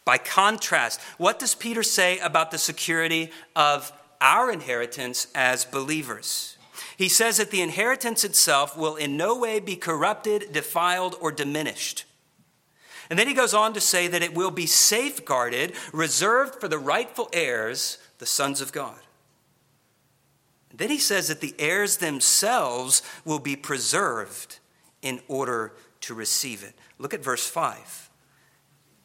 By 0.06 0.18
contrast, 0.18 1.02
what 1.18 1.40
does 1.40 1.56
Peter 1.56 1.84
say 1.84 2.20
about 2.20 2.52
the 2.52 2.58
security 2.58 3.32
of 3.56 3.92
our 4.24 4.50
inheritance 4.50 5.28
as 5.36 5.66
believers. 5.66 6.58
He 6.98 7.10
says 7.10 7.38
that 7.38 7.52
the 7.52 7.62
inheritance 7.62 8.24
itself 8.24 8.78
will 8.78 8.96
in 8.96 9.18
no 9.18 9.38
way 9.38 9.60
be 9.60 9.76
corrupted, 9.76 10.54
defiled, 10.54 11.16
or 11.20 11.32
diminished. 11.32 12.06
And 13.10 13.20
then 13.20 13.28
he 13.28 13.34
goes 13.34 13.54
on 13.54 13.74
to 13.74 13.82
say 13.82 14.08
that 14.08 14.24
it 14.24 14.34
will 14.34 14.50
be 14.50 14.66
safeguarded, 14.66 15.74
reserved 15.92 16.62
for 16.62 16.70
the 16.70 16.80
rightful 16.80 17.30
heirs, 17.34 17.98
the 18.20 18.26
sons 18.26 18.62
of 18.62 18.72
God. 18.72 18.98
Then 20.74 20.90
he 20.90 20.98
says 20.98 21.28
that 21.28 21.40
the 21.40 21.54
heirs 21.60 21.98
themselves 21.98 23.04
will 23.24 23.40
be 23.40 23.56
preserved 23.56 24.60
in 25.02 25.22
order 25.28 25.74
to 26.02 26.14
receive 26.14 26.64
it. 26.64 26.74
Look 26.98 27.14
at 27.14 27.24
verse 27.24 27.48
5. 27.48 28.10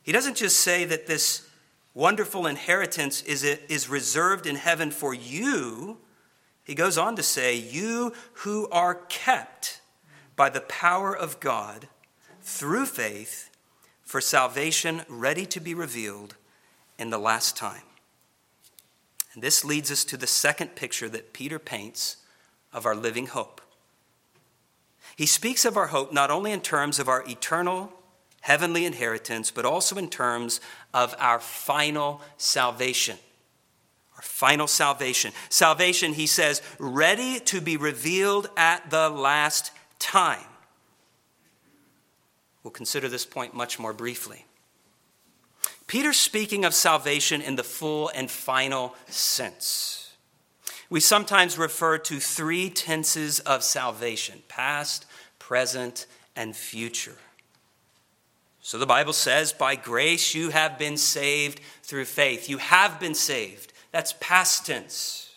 He 0.03 0.13
doesn't 0.13 0.39
just 0.39 0.61
say 0.61 0.85
that 0.87 1.07
this 1.07 1.49
wonderful 1.93 2.47
inheritance 2.47 3.23
is, 3.23 3.45
is 3.45 3.89
reserved 3.89 4.47
in 4.47 4.57
heaven 4.57 4.91
for 4.91 5.13
you. 5.13 5.99
He 6.65 6.75
goes 6.75 6.97
on 6.97 7.17
to 7.17 7.23
say, 7.23 7.57
You 7.57 8.15
who 8.35 8.69
are 8.71 8.95
kept 8.95 9.83
by 10.37 10.49
the 10.49 10.61
power 10.63 11.15
of 11.15 11.41
God 11.41 11.89
through 12.41 12.87
faith 12.87 13.51
for 14.03 14.21
salvation 14.23 15.03
ready 15.09 15.45
to 15.47 15.61
be 15.61 15.75
revealed 15.75 16.37
in 16.99 17.11
the 17.11 17.19
last 17.19 17.57
time. 17.57 17.83
This 19.41 19.65
leads 19.65 19.91
us 19.91 20.05
to 20.05 20.17
the 20.17 20.27
second 20.27 20.75
picture 20.75 21.09
that 21.09 21.33
Peter 21.33 21.59
paints 21.59 22.19
of 22.73 22.87
our 22.87 22.95
living 22.95 23.27
hope. 23.27 23.61
He 25.17 25.27
speaks 25.27 25.65
of 25.65 25.77
our 25.77 25.89
hope 25.89 26.13
not 26.13 26.31
only 26.31 26.53
in 26.53 26.61
terms 26.61 26.99
of 26.99 27.09
our 27.09 27.25
eternal 27.29 27.93
heavenly 28.41 28.85
inheritance, 28.85 29.51
but 29.51 29.65
also 29.65 29.97
in 29.97 30.09
terms 30.09 30.61
of 30.95 31.15
our 31.19 31.41
final 31.41 32.21
salvation. 32.37 33.19
Our 34.17 34.23
final 34.23 34.67
salvation. 34.67 35.33
Salvation, 35.49 36.15
he 36.15 36.27
says, 36.27 36.63
ready 36.79 37.41
to 37.41 37.61
be 37.61 37.77
revealed 37.77 38.49
at 38.57 38.91
the 38.91 39.09
last 39.09 39.73
time. 39.99 40.45
We'll 42.63 42.71
consider 42.71 43.09
this 43.09 43.27
point 43.27 43.55
much 43.55 43.79
more 43.79 43.93
briefly. 43.93 44.45
Peter's 45.89 46.19
speaking 46.19 46.65
of 46.65 46.75
salvation 46.75 47.41
in 47.41 47.57
the 47.57 47.65
full 47.65 48.11
and 48.15 48.31
final 48.31 48.95
sense. 49.09 50.15
We 50.91 51.01
sometimes 51.01 51.59
refer 51.59 51.99
to 51.99 52.21
three 52.21 52.71
tenses 52.71 53.41
of 53.41 53.65
salvation 53.65 54.43
past, 54.49 55.07
present, 55.39 56.07
and 56.37 56.55
future. 56.55 57.17
So 58.61 58.77
the 58.77 58.87
Bible 58.87 59.15
says, 59.15 59.55
by 59.55 59.77
grace 59.77 60.35
you 60.35 60.51
have 60.51 60.79
been 60.79 60.99
saved 60.99 61.61
through 61.83 62.05
faith. 62.05 62.51
You 62.51 62.59
have 62.59 63.01
been 63.01 63.15
saved. 63.15 63.73
That's 63.91 64.15
past 64.21 64.67
tense. 64.67 65.31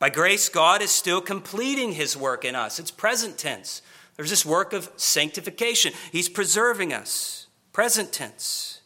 By 0.00 0.10
grace, 0.10 0.48
God 0.48 0.82
is 0.82 0.90
still 0.90 1.20
completing 1.20 1.92
his 1.92 2.16
work 2.16 2.44
in 2.44 2.56
us. 2.56 2.80
It's 2.80 2.90
present 2.90 3.38
tense. 3.38 3.82
There's 4.16 4.30
this 4.30 4.44
work 4.44 4.72
of 4.72 4.90
sanctification. 4.96 5.92
He's 6.10 6.28
preserving 6.28 6.92
us. 6.92 7.46
Present 7.72 8.12
tense. 8.12 8.77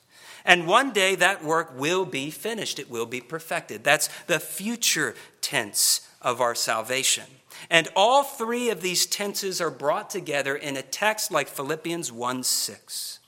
And 0.45 0.67
one 0.67 0.93
day 0.93 1.15
that 1.15 1.45
work 1.45 1.79
will 1.79 2.05
be 2.05 2.31
finished, 2.31 2.79
it 2.79 2.91
will 2.91 3.07
be 3.07 3.21
perfected. 3.21 3.85
That's 3.85 4.09
the 4.27 4.41
future 4.41 5.15
tense 5.41 6.09
of 6.21 6.41
our 6.41 6.55
salvation. 6.55 7.25
And 7.71 7.89
all 7.95 8.23
three 8.25 8.71
of 8.71 8.81
these 8.81 9.07
tenses 9.07 9.61
are 9.61 9.71
brought 9.71 10.11
together 10.11 10.57
in 10.57 10.77
a 10.77 10.83
text 10.83 11.31
like 11.31 11.49
Philippians 11.49 12.11
1 12.11 12.43
6 12.43 13.19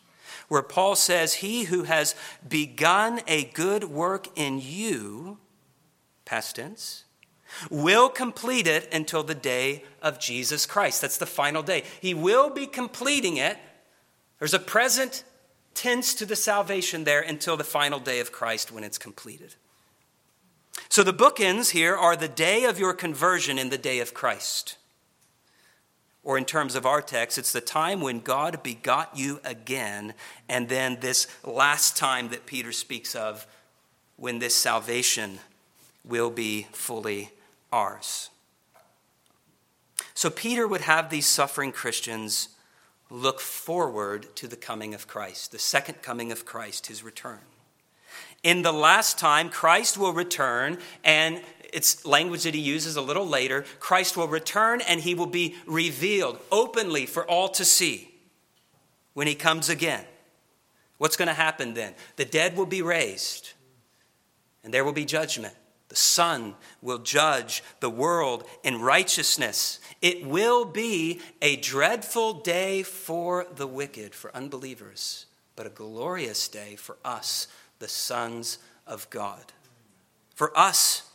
where 0.49 0.63
Paul 0.63 0.97
says, 0.97 1.35
He 1.35 1.65
who 1.65 1.85
has 1.85 2.15
begun 2.47 3.21
a 3.27 3.45
good 3.45 3.85
work 3.85 4.29
in 4.37 4.61
you, 4.61 5.39
past 6.25 6.57
tense, 6.57 7.05
will 7.71 8.09
complete 8.09 8.67
it 8.67 8.93
until 8.93 9.23
the 9.23 9.35
day 9.35 9.85
of 10.03 10.19
Jesus 10.19 10.67
Christ. 10.67 11.01
That's 11.01 11.17
the 11.17 11.27
final 11.27 11.63
day. 11.63 11.85
He 12.01 12.15
will 12.15 12.51
be 12.51 12.67
completing 12.67 13.37
it. 13.37 13.59
There's 14.39 14.55
a 14.55 14.59
present 14.59 15.25
tense 15.75 16.15
to 16.15 16.27
the 16.27 16.37
salvation 16.37 17.05
there 17.05 17.21
until 17.21 17.57
the 17.57 17.65
final 17.65 17.99
day 17.99 18.21
of 18.21 18.33
Christ 18.33 18.73
when 18.73 18.85
it's 18.85 18.99
completed. 18.99 19.55
So 20.89 21.03
the 21.03 21.13
bookends 21.13 21.71
here 21.71 21.97
are 21.97 22.17
the 22.17 22.29
day 22.29 22.65
of 22.65 22.79
your 22.79 22.95
conversion 22.95 23.59
and 23.59 23.71
the 23.71 23.79
day 23.79 23.99
of 24.01 24.15
Christ. 24.15 24.77
Or, 26.23 26.39
in 26.39 26.47
terms 26.47 26.75
of 26.75 26.87
our 26.87 27.03
text, 27.03 27.37
it's 27.37 27.53
the 27.53 27.61
time 27.61 28.01
when 28.01 28.21
God 28.21 28.63
begot 28.63 29.15
you 29.15 29.41
again, 29.45 30.15
and 30.49 30.71
then 30.71 30.99
this 31.01 31.27
last 31.45 31.99
time 31.99 32.31
that 32.31 32.47
Peter 32.47 32.73
speaks 32.73 33.15
of 33.15 33.47
when 34.17 34.39
this 34.39 34.55
salvation 34.55 35.39
will 36.03 36.31
be 36.31 36.67
fully 36.73 37.31
ours. 37.71 38.31
So, 40.15 40.31
Peter 40.31 40.67
would 40.67 40.81
have 40.81 41.11
these 41.11 41.27
suffering 41.27 41.73
Christians 41.73 42.49
look 43.15 43.41
forward 43.41 44.35
to 44.37 44.49
the 44.49 44.57
coming 44.57 44.93
of 44.93 45.07
Christ, 45.07 45.53
the 45.53 45.59
second 45.59 46.03
coming 46.03 46.33
of 46.33 46.45
Christ, 46.45 46.89
his 46.89 47.05
return. 47.05 47.39
In 48.43 48.63
the 48.63 48.73
last 48.73 49.19
time, 49.19 49.49
Christ 49.49 49.97
will 49.97 50.13
return 50.13 50.79
and 51.05 51.41
it's 51.73 52.05
language 52.05 52.43
that 52.43 52.55
he 52.55 52.61
uses 52.61 52.97
a 52.97 53.01
little 53.01 53.27
later. 53.27 53.65
Christ 53.81 54.17
will 54.17 54.29
return 54.29 54.81
and 54.83 55.01
he 55.01 55.15
will 55.15 55.27
be 55.27 55.55
revealed 55.67 56.39
openly 56.53 57.07
for 57.07 57.25
all 57.25 57.49
to 57.51 57.65
see 57.65 58.13
when 59.15 59.27
he 59.27 59.35
comes 59.35 59.69
again. 59.69 60.05
What's 60.99 61.17
going 61.17 61.29
to 61.29 61.35
happen 61.35 61.75
then? 61.75 61.95
The 62.17 62.25
dead 62.25 62.57
will 62.57 62.67
be 62.67 62.83
raised 62.83 63.53
and 64.63 64.75
there 64.75 64.85
will 64.85 64.93
be 64.93 65.05
judgment. 65.05 65.55
The 65.95 66.01
Son 66.01 66.57
will 66.83 66.99
judge 66.99 67.63
the 67.79 67.89
world 67.89 68.43
in 68.65 68.81
righteousness. 68.81 69.79
It 70.03 70.27
will 70.27 70.65
be 70.65 71.21
a 71.41 71.55
dreadful 71.55 72.33
day 72.41 72.83
for 72.83 73.47
the 73.55 73.69
wicked, 73.69 74.13
for 74.13 74.35
unbelievers, 74.35 75.27
but 75.55 75.69
a 75.69 75.71
glorious 75.71 76.49
day 76.49 76.75
for 76.75 76.97
us, 77.05 77.47
the 77.79 77.87
sons 77.87 78.59
of 78.89 79.09
God. 79.09 79.53
For 80.35 80.51
us, 80.59 81.09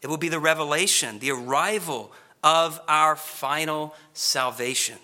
it 0.00 0.06
will 0.06 0.16
be 0.16 0.28
the 0.28 0.38
revelation, 0.38 1.18
the 1.18 1.32
arrival 1.32 2.12
of 2.44 2.80
our 2.86 3.16
final 3.16 3.96
salvation. 4.12 4.98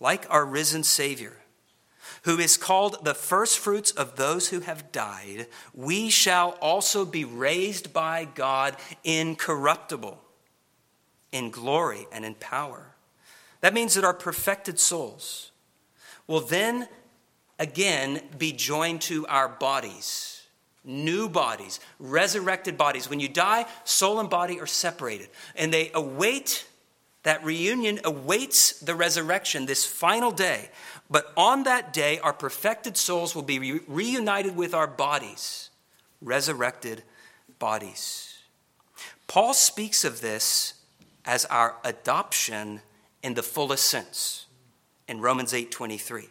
Like 0.00 0.26
our 0.28 0.44
risen 0.44 0.82
Savior, 0.82 1.36
who 2.22 2.38
is 2.38 2.56
called 2.56 3.04
the 3.04 3.14
firstfruits 3.14 3.90
of 3.90 4.16
those 4.16 4.48
who 4.48 4.60
have 4.60 4.92
died, 4.92 5.46
we 5.74 6.08
shall 6.08 6.50
also 6.60 7.04
be 7.04 7.24
raised 7.24 7.92
by 7.92 8.24
God 8.24 8.76
incorruptible, 9.04 10.20
in 11.32 11.50
glory 11.50 12.06
and 12.12 12.24
in 12.24 12.34
power. 12.34 12.94
That 13.60 13.74
means 13.74 13.94
that 13.94 14.04
our 14.04 14.14
perfected 14.14 14.78
souls 14.78 15.50
will 16.26 16.40
then 16.40 16.88
again 17.58 18.22
be 18.38 18.52
joined 18.52 19.00
to 19.02 19.26
our 19.26 19.48
bodies 19.48 20.42
new 20.84 21.28
bodies, 21.28 21.80
resurrected 21.98 22.76
bodies. 22.76 23.08
When 23.08 23.20
you 23.20 23.28
die, 23.28 23.66
soul 23.84 24.18
and 24.18 24.28
body 24.28 24.60
are 24.60 24.66
separated, 24.66 25.28
and 25.54 25.72
they 25.72 25.90
await 25.94 26.66
that 27.22 27.44
reunion 27.44 28.00
awaits 28.04 28.80
the 28.80 28.94
resurrection, 28.94 29.66
this 29.66 29.86
final 29.86 30.32
day. 30.32 30.70
But 31.12 31.30
on 31.36 31.64
that 31.64 31.92
day, 31.92 32.18
our 32.20 32.32
perfected 32.32 32.96
souls 32.96 33.34
will 33.34 33.42
be 33.42 33.58
re- 33.58 33.80
reunited 33.86 34.56
with 34.56 34.72
our 34.72 34.86
bodies, 34.86 35.68
resurrected 36.22 37.02
bodies. 37.58 38.38
Paul 39.28 39.52
speaks 39.52 40.06
of 40.06 40.22
this 40.22 40.74
as 41.26 41.44
our 41.44 41.76
adoption 41.84 42.80
in 43.22 43.34
the 43.34 43.42
fullest 43.42 43.84
sense 43.84 44.46
in 45.06 45.20
Romans 45.20 45.52
8 45.52 45.70
23. 45.70 46.28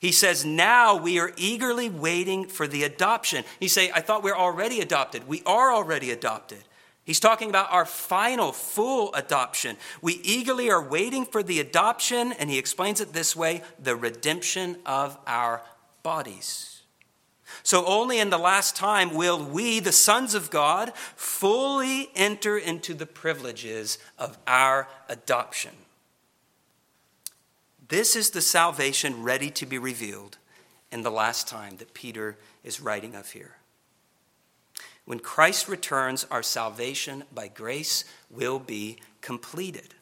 He 0.00 0.10
says, 0.10 0.44
Now 0.44 0.96
we 0.96 1.18
are 1.18 1.32
eagerly 1.36 1.90
waiting 1.90 2.46
for 2.46 2.66
the 2.66 2.84
adoption. 2.84 3.44
You 3.60 3.68
say, 3.68 3.90
I 3.94 4.00
thought 4.00 4.22
we 4.22 4.30
we're 4.30 4.38
already 4.38 4.80
adopted. 4.80 5.28
We 5.28 5.42
are 5.44 5.72
already 5.72 6.10
adopted. 6.10 6.64
He's 7.04 7.20
talking 7.20 7.50
about 7.50 7.70
our 7.70 7.84
final, 7.84 8.52
full 8.52 9.12
adoption. 9.14 9.76
We 10.00 10.14
eagerly 10.22 10.70
are 10.70 10.82
waiting 10.82 11.26
for 11.26 11.42
the 11.42 11.60
adoption, 11.60 12.32
and 12.32 12.48
he 12.48 12.58
explains 12.58 13.00
it 13.00 13.12
this 13.12 13.36
way 13.36 13.62
the 13.78 13.94
redemption 13.94 14.78
of 14.86 15.18
our 15.26 15.62
bodies. 16.02 16.82
So, 17.62 17.84
only 17.86 18.18
in 18.18 18.30
the 18.30 18.38
last 18.38 18.74
time 18.74 19.14
will 19.14 19.42
we, 19.42 19.80
the 19.80 19.92
sons 19.92 20.34
of 20.34 20.50
God, 20.50 20.92
fully 21.14 22.10
enter 22.14 22.56
into 22.56 22.94
the 22.94 23.06
privileges 23.06 23.98
of 24.18 24.38
our 24.46 24.88
adoption. 25.08 25.72
This 27.88 28.16
is 28.16 28.30
the 28.30 28.40
salvation 28.40 29.22
ready 29.22 29.50
to 29.50 29.66
be 29.66 29.78
revealed 29.78 30.38
in 30.90 31.02
the 31.02 31.10
last 31.10 31.48
time 31.48 31.76
that 31.76 31.92
Peter 31.92 32.38
is 32.62 32.80
writing 32.80 33.14
of 33.14 33.30
here. 33.32 33.56
When 35.04 35.20
Christ 35.20 35.68
returns, 35.68 36.26
our 36.30 36.42
salvation 36.42 37.24
by 37.32 37.48
grace 37.48 38.04
will 38.30 38.58
be 38.58 38.98
completed. 39.20 39.94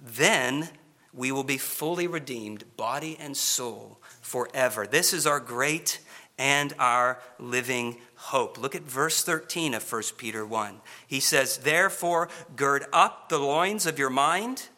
Then 0.00 0.70
we 1.12 1.32
will 1.32 1.44
be 1.44 1.58
fully 1.58 2.06
redeemed, 2.06 2.64
body 2.76 3.16
and 3.20 3.36
soul, 3.36 4.00
forever. 4.20 4.86
This 4.86 5.12
is 5.12 5.26
our 5.26 5.40
great 5.40 6.00
and 6.36 6.72
our 6.78 7.20
living 7.38 7.98
hope. 8.14 8.58
Look 8.58 8.74
at 8.74 8.82
verse 8.82 9.22
13 9.24 9.74
of 9.74 9.92
1 9.92 10.02
Peter 10.16 10.44
1. 10.46 10.80
He 11.06 11.20
says, 11.20 11.58
Therefore, 11.58 12.28
gird 12.56 12.86
up 12.92 13.28
the 13.28 13.38
loins 13.38 13.86
of 13.86 13.98
your 13.98 14.10
mind 14.10 14.68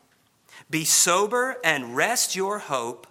be 0.68 0.84
sober 0.84 1.57
and 1.64 1.97
rest 1.97 2.36
your 2.36 2.61
hope 2.61 3.07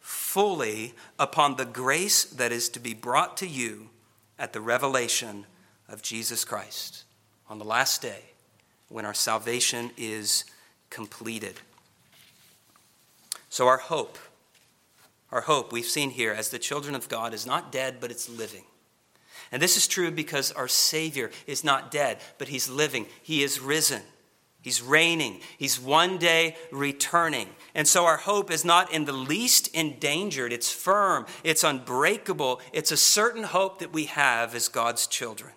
fully 0.00 0.94
upon 1.18 1.56
the 1.56 1.64
grace 1.64 2.24
that 2.24 2.52
is 2.52 2.68
to 2.70 2.80
be 2.80 2.92
brought 2.92 3.36
to 3.38 3.46
you 3.46 3.90
at 4.38 4.52
the 4.52 4.60
revelation 4.60 5.46
of 5.94 6.02
Jesus 6.02 6.44
Christ 6.44 7.04
on 7.48 7.58
the 7.58 7.64
last 7.64 8.02
day 8.02 8.18
when 8.88 9.06
our 9.06 9.14
salvation 9.14 9.92
is 9.96 10.44
completed. 10.90 11.60
So, 13.48 13.68
our 13.68 13.78
hope, 13.78 14.18
our 15.30 15.42
hope, 15.42 15.72
we've 15.72 15.84
seen 15.84 16.10
here 16.10 16.32
as 16.32 16.48
the 16.48 16.58
children 16.58 16.96
of 16.96 17.08
God, 17.08 17.32
is 17.32 17.46
not 17.46 17.70
dead, 17.70 17.98
but 18.00 18.10
it's 18.10 18.28
living. 18.28 18.64
And 19.52 19.62
this 19.62 19.76
is 19.76 19.86
true 19.86 20.10
because 20.10 20.50
our 20.50 20.66
Savior 20.66 21.30
is 21.46 21.62
not 21.62 21.92
dead, 21.92 22.18
but 22.38 22.48
He's 22.48 22.68
living. 22.68 23.06
He 23.22 23.44
is 23.44 23.60
risen. 23.60 24.02
He's 24.62 24.82
reigning. 24.82 25.42
He's 25.58 25.78
one 25.78 26.18
day 26.18 26.56
returning. 26.72 27.50
And 27.72 27.86
so 27.86 28.04
our 28.04 28.16
hope 28.16 28.50
is 28.50 28.64
not 28.64 28.92
in 28.92 29.04
the 29.04 29.12
least 29.12 29.68
endangered. 29.68 30.52
It's 30.52 30.72
firm. 30.72 31.26
It's 31.44 31.62
unbreakable. 31.62 32.60
It's 32.72 32.90
a 32.90 32.96
certain 32.96 33.44
hope 33.44 33.78
that 33.78 33.92
we 33.92 34.06
have 34.06 34.56
as 34.56 34.66
God's 34.66 35.06
children. 35.06 35.52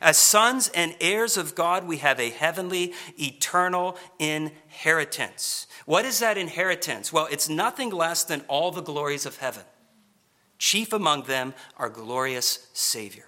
As 0.00 0.18
sons 0.18 0.68
and 0.74 0.94
heirs 1.00 1.36
of 1.36 1.54
God, 1.54 1.86
we 1.86 1.98
have 1.98 2.20
a 2.20 2.30
heavenly, 2.30 2.92
eternal 3.18 3.96
inheritance. 4.18 5.66
What 5.86 6.04
is 6.04 6.18
that 6.20 6.38
inheritance? 6.38 7.12
Well, 7.12 7.28
it's 7.30 7.48
nothing 7.48 7.90
less 7.90 8.24
than 8.24 8.42
all 8.48 8.70
the 8.70 8.82
glories 8.82 9.26
of 9.26 9.38
heaven. 9.38 9.64
Chief 10.58 10.92
among 10.92 11.22
them, 11.24 11.54
our 11.76 11.88
glorious 11.88 12.68
Savior. 12.72 13.26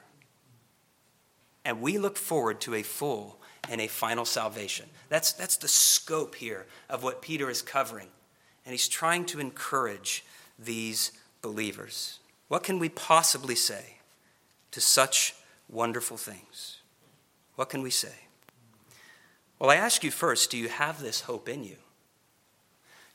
And 1.64 1.80
we 1.80 1.98
look 1.98 2.16
forward 2.16 2.60
to 2.62 2.74
a 2.74 2.82
full 2.82 3.38
and 3.70 3.80
a 3.80 3.86
final 3.86 4.24
salvation. 4.24 4.86
That's, 5.08 5.32
that's 5.32 5.56
the 5.56 5.68
scope 5.68 6.34
here 6.34 6.66
of 6.90 7.02
what 7.02 7.22
Peter 7.22 7.48
is 7.48 7.62
covering. 7.62 8.08
And 8.64 8.72
he's 8.72 8.88
trying 8.88 9.24
to 9.26 9.40
encourage 9.40 10.24
these 10.58 11.12
believers. 11.40 12.18
What 12.48 12.64
can 12.64 12.78
we 12.78 12.88
possibly 12.88 13.54
say 13.54 13.96
to 14.72 14.80
such 14.80 15.34
wonderful 15.72 16.16
things? 16.16 16.82
What 17.56 17.70
can 17.70 17.82
we 17.82 17.90
say? 17.90 18.14
Well, 19.58 19.70
I 19.70 19.76
ask 19.76 20.04
you 20.04 20.10
first 20.10 20.50
do 20.50 20.58
you 20.58 20.68
have 20.68 21.00
this 21.00 21.22
hope 21.22 21.48
in 21.48 21.64
you? 21.64 21.76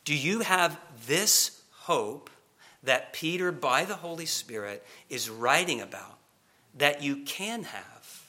Do 0.04 0.16
you 0.16 0.42
have 0.42 0.80
this 1.06 1.62
hope 1.72 2.30
that 2.84 3.14
Peter, 3.14 3.52
by 3.52 3.86
the 3.86 3.96
Holy 3.96 4.26
Spirit, 4.26 4.86
is 5.10 5.30
writing 5.30 5.82
about 5.82 6.18
that 6.78 7.04
you 7.04 7.18
can 7.18 7.64
have? 7.64 8.24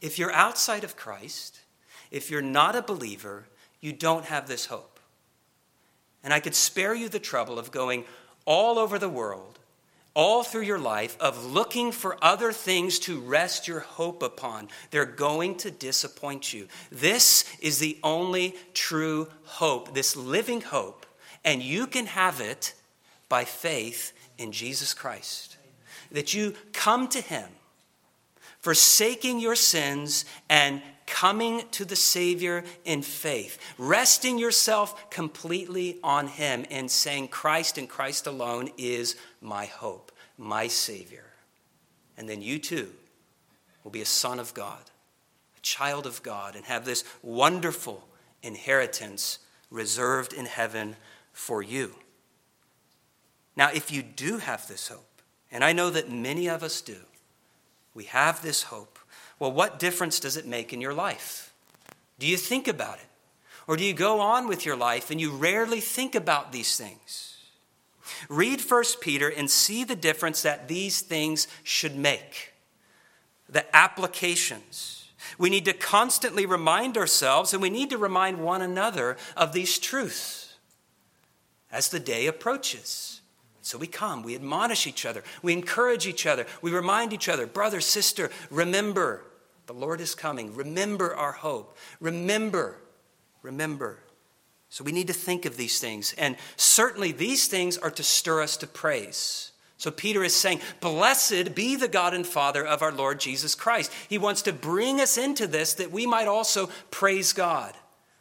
If 0.00 0.18
you're 0.18 0.32
outside 0.32 0.84
of 0.84 0.96
Christ, 0.96 1.60
if 2.10 2.30
you're 2.30 2.42
not 2.42 2.74
a 2.74 2.82
believer, 2.82 3.46
you 3.80 3.92
don't 3.92 4.24
have 4.24 4.48
this 4.48 4.66
hope. 4.66 4.98
And 6.24 6.32
I 6.32 6.40
could 6.40 6.54
spare 6.54 6.94
you 6.94 7.08
the 7.08 7.18
trouble 7.18 7.58
of 7.58 7.70
going 7.70 8.04
all 8.44 8.78
over 8.78 8.98
the 8.98 9.08
world 9.08 9.58
all 10.14 10.42
through 10.42 10.62
your 10.62 10.78
life 10.78 11.16
of 11.20 11.52
looking 11.52 11.92
for 11.92 12.22
other 12.22 12.52
things 12.52 12.98
to 13.00 13.20
rest 13.20 13.66
your 13.66 13.80
hope 13.80 14.22
upon. 14.22 14.68
They're 14.90 15.04
going 15.04 15.56
to 15.56 15.70
disappoint 15.70 16.52
you. 16.52 16.68
This 16.90 17.44
is 17.60 17.78
the 17.78 17.98
only 18.02 18.54
true 18.74 19.28
hope, 19.44 19.94
this 19.94 20.16
living 20.16 20.60
hope, 20.60 21.06
and 21.44 21.62
you 21.62 21.86
can 21.86 22.06
have 22.06 22.40
it 22.40 22.74
by 23.28 23.44
faith 23.44 24.12
in 24.38 24.52
Jesus 24.52 24.92
Christ. 24.92 25.56
That 26.10 26.34
you 26.34 26.54
come 26.72 27.08
to 27.08 27.20
Him, 27.20 27.48
forsaking 28.60 29.40
your 29.40 29.56
sins 29.56 30.26
and 30.50 30.82
coming 31.06 31.62
to 31.72 31.84
the 31.84 31.96
Savior 31.96 32.64
in 32.84 33.02
faith, 33.02 33.58
resting 33.78 34.38
yourself 34.38 35.10
completely 35.10 35.98
on 36.02 36.26
Him 36.26 36.64
and 36.70 36.90
saying, 36.90 37.28
Christ 37.28 37.78
and 37.78 37.88
Christ 37.88 38.26
alone 38.26 38.70
is 38.76 39.16
my 39.40 39.66
hope, 39.66 40.12
my 40.38 40.68
Savior. 40.68 41.24
And 42.16 42.28
then 42.28 42.42
you 42.42 42.58
too 42.58 42.90
will 43.84 43.90
be 43.90 44.02
a 44.02 44.06
son 44.06 44.38
of 44.38 44.54
God, 44.54 44.90
a 45.56 45.60
child 45.60 46.06
of 46.06 46.22
God, 46.22 46.56
and 46.56 46.64
have 46.66 46.84
this 46.84 47.04
wonderful 47.22 48.06
inheritance 48.42 49.38
reserved 49.70 50.32
in 50.32 50.46
heaven 50.46 50.96
for 51.32 51.62
you. 51.62 51.94
Now, 53.56 53.70
if 53.72 53.90
you 53.90 54.02
do 54.02 54.38
have 54.38 54.66
this 54.68 54.88
hope, 54.88 55.22
and 55.50 55.62
I 55.62 55.72
know 55.72 55.90
that 55.90 56.10
many 56.10 56.48
of 56.48 56.62
us 56.62 56.80
do, 56.80 56.96
we 57.94 58.04
have 58.04 58.42
this 58.42 58.64
hope 58.64 58.91
well, 59.42 59.50
what 59.50 59.80
difference 59.80 60.20
does 60.20 60.36
it 60.36 60.46
make 60.46 60.72
in 60.72 60.80
your 60.80 60.94
life? 60.94 61.52
Do 62.20 62.28
you 62.28 62.36
think 62.36 62.68
about 62.68 62.98
it? 62.98 63.08
Or 63.66 63.76
do 63.76 63.82
you 63.82 63.92
go 63.92 64.20
on 64.20 64.46
with 64.46 64.64
your 64.64 64.76
life 64.76 65.10
and 65.10 65.20
you 65.20 65.32
rarely 65.32 65.80
think 65.80 66.14
about 66.14 66.52
these 66.52 66.76
things? 66.76 67.38
Read 68.28 68.60
1 68.60 68.84
Peter 69.00 69.28
and 69.28 69.50
see 69.50 69.82
the 69.82 69.96
difference 69.96 70.42
that 70.42 70.68
these 70.68 71.00
things 71.00 71.48
should 71.64 71.96
make. 71.96 72.52
The 73.48 73.64
applications. 73.74 75.10
We 75.38 75.50
need 75.50 75.64
to 75.64 75.72
constantly 75.72 76.46
remind 76.46 76.96
ourselves 76.96 77.52
and 77.52 77.60
we 77.60 77.68
need 77.68 77.90
to 77.90 77.98
remind 77.98 78.38
one 78.38 78.62
another 78.62 79.16
of 79.36 79.52
these 79.52 79.80
truths 79.80 80.54
as 81.72 81.88
the 81.88 81.98
day 81.98 82.28
approaches. 82.28 83.22
So 83.60 83.76
we 83.76 83.88
come, 83.88 84.22
we 84.22 84.36
admonish 84.36 84.86
each 84.86 85.04
other, 85.04 85.24
we 85.42 85.52
encourage 85.52 86.06
each 86.06 86.26
other, 86.26 86.46
we 86.60 86.70
remind 86.70 87.12
each 87.12 87.28
other, 87.28 87.48
brother, 87.48 87.80
sister, 87.80 88.30
remember, 88.48 89.24
the 89.66 89.74
Lord 89.74 90.00
is 90.00 90.14
coming. 90.14 90.54
Remember 90.54 91.14
our 91.14 91.32
hope. 91.32 91.76
Remember, 92.00 92.76
remember. 93.42 93.98
So 94.68 94.84
we 94.84 94.92
need 94.92 95.08
to 95.08 95.12
think 95.12 95.44
of 95.44 95.56
these 95.56 95.80
things. 95.80 96.14
And 96.16 96.36
certainly 96.56 97.12
these 97.12 97.46
things 97.46 97.76
are 97.78 97.90
to 97.90 98.02
stir 98.02 98.42
us 98.42 98.56
to 98.58 98.66
praise. 98.66 99.52
So 99.76 99.90
Peter 99.90 100.22
is 100.22 100.34
saying, 100.34 100.60
Blessed 100.80 101.54
be 101.54 101.76
the 101.76 101.88
God 101.88 102.14
and 102.14 102.26
Father 102.26 102.64
of 102.64 102.82
our 102.82 102.92
Lord 102.92 103.20
Jesus 103.20 103.54
Christ. 103.54 103.92
He 104.08 104.16
wants 104.16 104.42
to 104.42 104.52
bring 104.52 105.00
us 105.00 105.18
into 105.18 105.46
this 105.46 105.74
that 105.74 105.90
we 105.90 106.06
might 106.06 106.28
also 106.28 106.70
praise 106.90 107.32
God, 107.32 107.74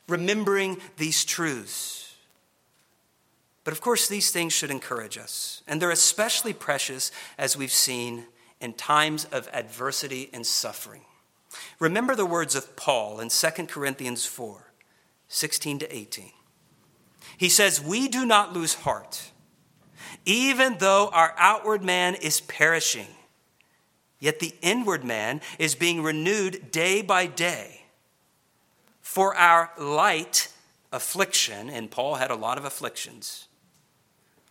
remembering 0.08 0.78
these 0.98 1.24
truths. 1.24 2.16
But 3.64 3.74
of 3.74 3.82
course, 3.82 4.08
these 4.08 4.32
things 4.32 4.54
should 4.54 4.72
encourage 4.72 5.18
us. 5.18 5.62
And 5.68 5.82
they're 5.82 5.92
especially 5.92 6.54
precious, 6.54 7.12
as 7.38 7.56
we've 7.56 7.72
seen, 7.72 8.26
in 8.60 8.74
times 8.74 9.26
of 9.26 9.48
adversity 9.54 10.30
and 10.34 10.46
suffering. 10.46 11.02
Remember 11.80 12.16
the 12.16 12.26
words 12.26 12.56
of 12.56 12.76
Paul 12.76 13.20
in 13.20 13.30
2 13.30 13.50
Corinthians 13.68 14.26
4 14.26 14.72
16 15.28 15.80
to 15.80 15.96
18. 15.96 16.32
He 17.38 17.50
says, 17.50 17.82
We 17.82 18.08
do 18.08 18.26
not 18.26 18.54
lose 18.54 18.74
heart, 18.74 19.32
even 20.26 20.78
though 20.80 21.10
our 21.14 21.34
outward 21.38 21.84
man 21.84 22.16
is 22.16 22.42
perishing, 22.42 23.08
yet 24.20 24.40
the 24.40 24.54
inward 24.62 25.04
man 25.04 25.42
is 25.58 25.74
being 25.74 26.04
renewed 26.04 26.72
day 26.72 27.02
by 27.02 27.26
day. 27.26 27.86
For 29.02 29.36
our 29.36 29.72
light 29.78 30.50
affliction, 30.92 31.70
and 31.70 31.90
Paul 31.90 32.16
had 32.16 32.32
a 32.32 32.36
lot 32.36 32.58
of 32.58 32.66
afflictions, 32.66 33.48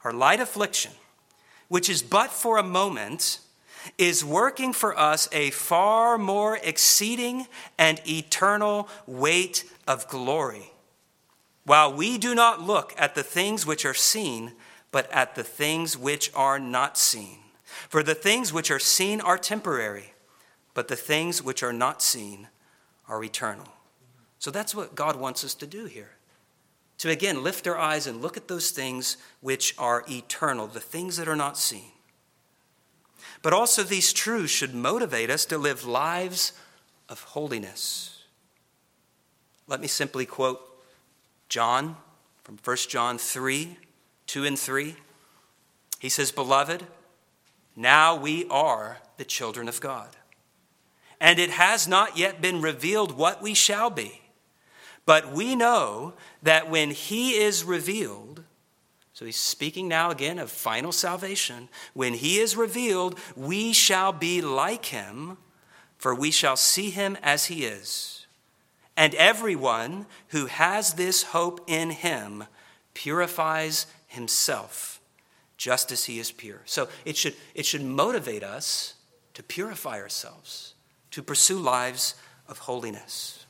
our 0.03 0.13
light 0.13 0.41
affliction, 0.41 0.93
which 1.69 1.89
is 1.89 2.03
but 2.03 2.31
for 2.31 2.59
a 2.59 2.63
moment, 2.63 3.41
is 3.99 4.25
working 4.25 4.73
for 4.73 4.99
us 4.99 5.29
a 5.33 5.51
far 5.51 6.19
more 6.19 6.59
exceeding 6.63 7.47
and 7.79 8.01
eternal 8.09 8.89
weight 9.07 9.65
of 9.87 10.09
glory. 10.09 10.73
While 11.65 11.93
we 11.93 12.19
do 12.19 12.35
not 12.35 12.63
look 12.63 12.95
at 12.99 13.15
the 13.15 13.23
things 13.23 13.67
which 13.67 13.85
are 13.85 13.95
seen, 13.95 14.53
but 14.91 15.11
at 15.13 15.35
the 15.35 15.45
things 15.45 15.97
which 15.97 16.31
are 16.35 16.59
not 16.59 16.99
seen. 16.99 17.39
For 17.89 18.03
the 18.03 18.15
things 18.15 18.53
which 18.53 18.71
are 18.71 18.79
seen 18.79 19.21
are 19.21 19.39
temporary, 19.39 20.13
but 20.75 20.89
the 20.89 20.97
things 20.97 21.43
which 21.43 21.63
are 21.63 21.73
not 21.73 22.03
seen 22.03 22.49
are 23.09 23.23
eternal. 23.23 23.69
So 24.39 24.51
that's 24.51 24.75
what 24.75 24.95
God 24.95 25.17
wants 25.17 25.45
us 25.45 25.55
to 25.55 25.67
do 25.67 25.85
here. 25.85 26.11
To 26.99 27.11
again 27.11 27.43
lift 27.43 27.67
our 27.67 27.79
eyes 27.79 28.07
and 28.07 28.21
look 28.21 28.37
at 28.37 28.49
those 28.49 28.71
things 28.71 29.17
which 29.41 29.75
are 29.79 30.05
eternal, 30.11 30.67
the 30.67 30.81
things 30.81 31.17
that 31.17 31.29
are 31.29 31.37
not 31.37 31.57
seen. 31.57 31.93
But 33.43 33.53
also, 33.53 33.83
these 33.83 34.13
truths 34.13 34.53
should 34.53 34.75
motivate 34.75 35.31
us 35.31 35.45
to 35.47 35.59
live 35.59 35.85
lives 35.85 36.53
of 37.09 37.23
holiness. 37.23 38.25
Let 39.67 39.81
me 39.81 39.87
simply 39.87 40.27
quote 40.27 40.61
John 41.49 41.97
from 42.43 42.59
1 42.63 42.77
John 42.89 43.19
3 43.19 43.77
2 44.27 44.45
and 44.45 44.59
3. 44.59 44.97
He 45.99 46.09
says, 46.09 46.31
Beloved, 46.31 46.87
now 47.75 48.15
we 48.15 48.47
are 48.49 48.99
the 49.17 49.25
children 49.25 49.69
of 49.69 49.81
God. 49.81 50.17
And 51.21 51.39
it 51.39 51.51
has 51.51 51.89
not 51.89 52.17
yet 52.17 52.41
been 52.41 52.63
revealed 52.63 53.19
what 53.19 53.43
we 53.43 53.55
shall 53.55 53.91
be. 53.91 54.23
But 55.05 55.33
we 55.33 55.57
know 55.57 56.15
that 56.43 56.71
when 56.71 56.91
he 56.91 57.33
is 57.33 57.65
revealed, 57.65 58.45
so 59.21 59.27
he's 59.27 59.37
speaking 59.37 59.87
now 59.87 60.11
again 60.11 60.39
of 60.39 60.51
final 60.51 60.93
salvation. 60.93 61.69
When 61.93 62.15
he 62.15 62.39
is 62.39 62.57
revealed, 62.57 63.19
we 63.37 63.75
shall 63.75 64.13
be 64.15 64.41
like 64.41 64.87
him, 64.87 65.37
for 65.99 66.15
we 66.15 66.31
shall 66.31 66.57
see 66.57 66.89
him 66.89 67.19
as 67.23 67.45
he 67.45 67.67
is. 67.67 68.27
And 68.97 69.15
everyone 69.17 70.07
who 70.29 70.47
has 70.47 70.95
this 70.95 71.23
hope 71.23 71.61
in 71.67 71.91
him 71.91 72.45
purifies 72.95 73.85
himself, 74.07 75.03
just 75.59 75.93
as 75.93 76.07
he 76.07 76.19
is 76.19 76.33
pure. 76.33 76.63
So 76.65 76.89
it 77.05 77.19
should, 77.19 77.35
it 77.55 77.67
should 77.67 77.85
motivate 77.85 78.43
us 78.43 78.95
to 79.35 79.43
purify 79.43 80.01
ourselves, 80.01 80.73
to 81.11 81.23
pursue 81.23 81.59
lives 81.59 82.15
of 82.49 82.61
holiness. 82.61 83.45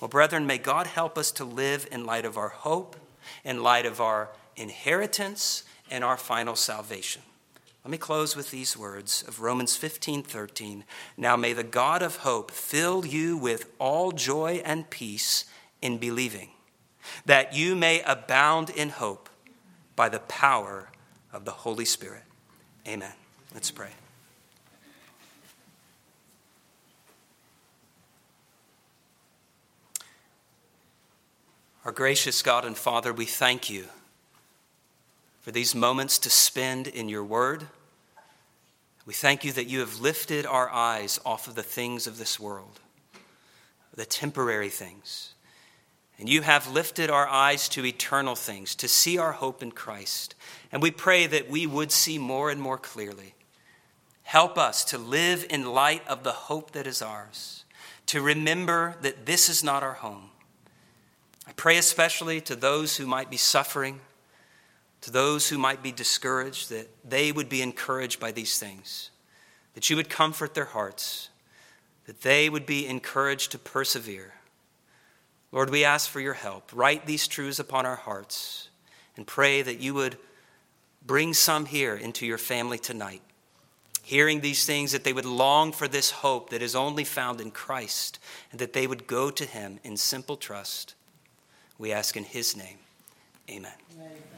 Well, 0.00 0.08
brethren, 0.08 0.48
may 0.48 0.58
God 0.58 0.88
help 0.88 1.16
us 1.16 1.30
to 1.30 1.44
live 1.44 1.86
in 1.92 2.04
light 2.04 2.24
of 2.24 2.36
our 2.36 2.48
hope, 2.48 2.96
in 3.44 3.62
light 3.62 3.86
of 3.86 4.00
our 4.00 4.30
inheritance 4.56 5.64
and 5.90 6.02
our 6.02 6.16
final 6.16 6.56
salvation. 6.56 7.22
Let 7.84 7.90
me 7.90 7.98
close 7.98 8.36
with 8.36 8.50
these 8.50 8.76
words 8.76 9.24
of 9.26 9.40
Romans 9.40 9.76
15 9.76 10.22
13. 10.22 10.84
Now 11.16 11.36
may 11.36 11.52
the 11.52 11.64
God 11.64 12.02
of 12.02 12.18
hope 12.18 12.50
fill 12.50 13.04
you 13.04 13.36
with 13.36 13.72
all 13.78 14.12
joy 14.12 14.62
and 14.64 14.88
peace 14.88 15.44
in 15.80 15.98
believing, 15.98 16.50
that 17.26 17.54
you 17.54 17.74
may 17.74 18.00
abound 18.02 18.70
in 18.70 18.90
hope 18.90 19.28
by 19.96 20.08
the 20.08 20.20
power 20.20 20.90
of 21.32 21.44
the 21.44 21.50
Holy 21.50 21.84
Spirit. 21.84 22.22
Amen. 22.86 23.12
Let's 23.52 23.70
pray. 23.72 23.90
Our 31.84 31.90
gracious 31.90 32.42
God 32.42 32.64
and 32.64 32.76
Father, 32.76 33.12
we 33.12 33.24
thank 33.24 33.68
you 33.68 33.86
for 35.42 35.50
these 35.50 35.74
moments 35.74 36.18
to 36.20 36.30
spend 36.30 36.86
in 36.86 37.08
your 37.08 37.24
word. 37.24 37.66
We 39.04 39.12
thank 39.12 39.44
you 39.44 39.52
that 39.52 39.66
you 39.66 39.80
have 39.80 40.00
lifted 40.00 40.46
our 40.46 40.70
eyes 40.70 41.20
off 41.26 41.48
of 41.48 41.56
the 41.56 41.64
things 41.64 42.06
of 42.06 42.16
this 42.16 42.38
world, 42.38 42.80
the 43.94 44.06
temporary 44.06 44.68
things. 44.68 45.34
And 46.18 46.28
you 46.28 46.42
have 46.42 46.70
lifted 46.70 47.10
our 47.10 47.26
eyes 47.26 47.68
to 47.70 47.84
eternal 47.84 48.36
things, 48.36 48.76
to 48.76 48.86
see 48.86 49.18
our 49.18 49.32
hope 49.32 49.60
in 49.60 49.72
Christ. 49.72 50.36
And 50.70 50.80
we 50.80 50.92
pray 50.92 51.26
that 51.26 51.50
we 51.50 51.66
would 51.66 51.90
see 51.90 52.16
more 52.16 52.48
and 52.48 52.62
more 52.62 52.78
clearly. 52.78 53.34
Help 54.22 54.56
us 54.56 54.84
to 54.84 54.98
live 54.98 55.44
in 55.50 55.72
light 55.74 56.06
of 56.06 56.22
the 56.22 56.30
hope 56.30 56.70
that 56.70 56.86
is 56.86 57.02
ours, 57.02 57.64
to 58.06 58.20
remember 58.20 58.94
that 59.02 59.26
this 59.26 59.48
is 59.48 59.64
not 59.64 59.82
our 59.82 59.94
home. 59.94 60.30
I 61.48 61.52
pray 61.52 61.76
especially 61.76 62.40
to 62.42 62.54
those 62.54 62.96
who 62.96 63.06
might 63.06 63.28
be 63.28 63.36
suffering 63.36 63.98
to 65.02 65.10
those 65.10 65.48
who 65.48 65.58
might 65.58 65.82
be 65.82 65.92
discouraged, 65.92 66.70
that 66.70 66.88
they 67.08 67.30
would 67.30 67.48
be 67.48 67.60
encouraged 67.62 68.18
by 68.18 68.32
these 68.32 68.58
things, 68.58 69.10
that 69.74 69.90
you 69.90 69.96
would 69.96 70.08
comfort 70.08 70.54
their 70.54 70.64
hearts, 70.64 71.28
that 72.06 72.22
they 72.22 72.48
would 72.48 72.66
be 72.66 72.86
encouraged 72.86 73.52
to 73.52 73.58
persevere. 73.58 74.32
Lord, 75.50 75.70
we 75.70 75.84
ask 75.84 76.08
for 76.08 76.20
your 76.20 76.34
help. 76.34 76.70
Write 76.72 77.06
these 77.06 77.28
truths 77.28 77.58
upon 77.58 77.84
our 77.84 77.96
hearts 77.96 78.70
and 79.16 79.26
pray 79.26 79.60
that 79.60 79.80
you 79.80 79.92
would 79.94 80.16
bring 81.04 81.34
some 81.34 81.66
here 81.66 81.94
into 81.94 82.24
your 82.24 82.38
family 82.38 82.78
tonight. 82.78 83.22
Hearing 84.04 84.40
these 84.40 84.64
things, 84.64 84.92
that 84.92 85.04
they 85.04 85.12
would 85.12 85.24
long 85.24 85.72
for 85.72 85.86
this 85.86 86.10
hope 86.10 86.50
that 86.50 86.62
is 86.62 86.74
only 86.74 87.04
found 87.04 87.40
in 87.40 87.52
Christ, 87.52 88.18
and 88.50 88.58
that 88.58 88.72
they 88.72 88.86
would 88.86 89.06
go 89.06 89.30
to 89.30 89.44
him 89.44 89.78
in 89.84 89.96
simple 89.96 90.36
trust. 90.36 90.94
We 91.78 91.92
ask 91.92 92.16
in 92.16 92.24
his 92.24 92.56
name. 92.56 92.78
Amen. 93.48 93.72
Amen. 93.94 94.31